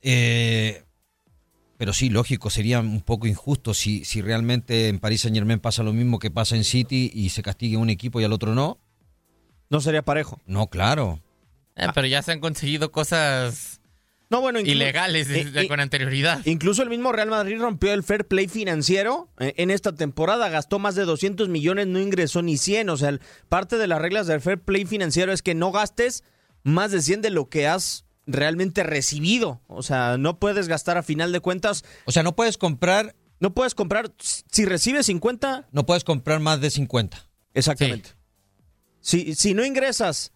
Eh, 0.03 0.83
pero 1.77 1.93
sí, 1.93 2.09
lógico, 2.09 2.49
sería 2.51 2.81
un 2.81 3.03
poco 3.03 3.27
injusto 3.27 3.75
si, 3.75 4.05
si 4.05 4.23
realmente 4.23 4.89
en 4.89 4.99
París 4.99 5.23
Saint 5.23 5.37
Germain 5.37 5.61
pasa 5.61 5.83
lo 5.83 5.93
mismo 5.93 6.19
que 6.19 6.31
pasa 6.31 6.57
en 6.57 6.65
City 6.65 7.11
y 7.13 7.31
se 7.31 7.43
castigue 7.43 7.77
un 7.77 7.91
equipo 7.91 8.21
y 8.21 8.25
al 8.25 8.33
otro 8.33 8.55
no. 8.55 8.79
No 9.69 9.81
sería 9.81 10.03
parejo. 10.03 10.41
No, 10.47 10.69
claro. 10.69 11.21
Eh, 11.77 11.87
pero 11.95 12.07
ya 12.07 12.23
se 12.23 12.33
han 12.33 12.41
conseguido 12.41 12.93
cosas 12.93 13.81
no, 14.29 14.41
bueno, 14.41 14.59
ilegales 14.59 15.29
con 15.69 15.79
anterioridad. 15.79 16.45
Incluso 16.47 16.83
el 16.83 16.89
mismo 16.89 17.13
Real 17.13 17.31
Madrid 17.31 17.59
rompió 17.61 17.93
el 17.93 18.03
fair 18.03 18.27
play 18.27 18.49
financiero 18.49 19.29
eh, 19.39 19.55
en 19.57 19.71
esta 19.71 19.95
temporada, 19.95 20.49
gastó 20.49 20.79
más 20.79 20.97
de 20.97 21.05
200 21.05 21.49
millones, 21.49 21.87
no 21.87 22.01
ingresó 22.01 22.43
ni 22.43 22.57
100, 22.57 22.91
o 22.91 22.97
sea, 22.97 23.19
parte 23.49 23.79
de 23.79 23.87
las 23.87 24.01
reglas 24.01 24.27
del 24.27 24.41
fair 24.41 24.61
play 24.61 24.85
financiero 24.85 25.33
es 25.33 25.43
que 25.43 25.55
no 25.55 25.71
gastes 25.71 26.25
más 26.65 26.91
de 26.91 27.03
100 27.03 27.23
de 27.23 27.31
lo 27.31 27.49
que 27.49 27.69
has 27.69 28.05
realmente 28.27 28.83
recibido, 28.83 29.63
o 29.69 29.85
sea, 29.85 30.19
no 30.19 30.41
puedes 30.41 30.67
gastar 30.67 30.99
a 30.99 31.05
final 31.05 31.31
de 31.31 31.39
cuentas. 31.39 31.85
O 32.05 32.13
sea, 32.13 32.23
no 32.23 32.35
puedes 32.35 32.59
comprar... 32.59 33.15
No 33.39 33.53
puedes 33.53 33.75
comprar, 33.75 34.15
si 34.19 34.65
recibes 34.65 35.05
50... 35.07 35.69
No 35.71 35.85
puedes 35.85 36.05
comprar 36.05 36.41
más 36.41 36.63
de 36.63 36.71
50. 36.71 37.29
Exactamente. 37.53 38.11
Si, 39.01 39.35
si 39.35 39.53
no 39.53 39.63
ingresas 39.63 40.33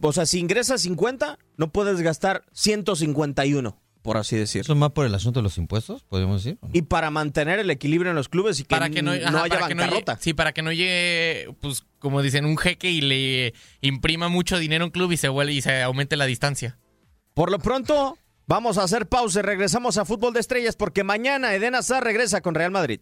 o 0.00 0.12
sea, 0.12 0.26
si 0.26 0.38
ingresas 0.38 0.82
50, 0.82 1.38
no 1.56 1.72
puedes 1.72 2.00
gastar 2.00 2.44
151, 2.52 3.80
por 4.02 4.16
así 4.18 4.36
decirlo. 4.36 4.62
¿Eso 4.62 4.72
es 4.74 4.78
más 4.78 4.92
por 4.92 5.06
el 5.06 5.14
asunto 5.14 5.40
de 5.40 5.42
los 5.42 5.58
impuestos, 5.58 6.04
podríamos 6.04 6.44
decir? 6.44 6.58
Y 6.72 6.82
para 6.82 7.10
mantener 7.10 7.58
el 7.58 7.70
equilibrio 7.70 8.10
en 8.10 8.16
los 8.16 8.28
clubes 8.28 8.60
y 8.60 8.64
que, 8.64 9.02
no, 9.02 9.10
haya 9.10 9.48
para 9.48 9.68
bancarrota. 9.68 10.16
Sí, 10.20 10.32
para 10.32 10.52
que 10.52 10.62
no 10.62 10.70
llegue, 10.70 11.48
pues, 11.60 11.84
como 11.98 12.22
dicen, 12.22 12.44
un 12.44 12.56
jeque 12.56 12.90
y 12.90 13.00
le 13.00 13.54
imprima 13.80 14.28
mucho 14.28 14.58
dinero 14.58 14.84
a 14.84 14.86
un 14.86 14.92
club 14.92 15.12
y 15.12 15.16
se, 15.16 15.28
vuelve, 15.28 15.54
y 15.54 15.62
se 15.62 15.82
aumente 15.82 16.16
la 16.16 16.26
distancia. 16.26 16.78
Por 17.34 17.50
lo 17.50 17.58
pronto, 17.58 18.16
vamos 18.46 18.78
a 18.78 18.84
hacer 18.84 19.08
pausa 19.08 19.40
y 19.40 19.42
regresamos 19.42 19.98
a 19.98 20.04
Fútbol 20.04 20.34
de 20.34 20.40
Estrellas 20.40 20.76
porque 20.76 21.02
mañana 21.02 21.54
Eden 21.54 21.74
Hazard 21.74 22.04
regresa 22.04 22.40
con 22.40 22.54
Real 22.54 22.70
Madrid. 22.70 23.00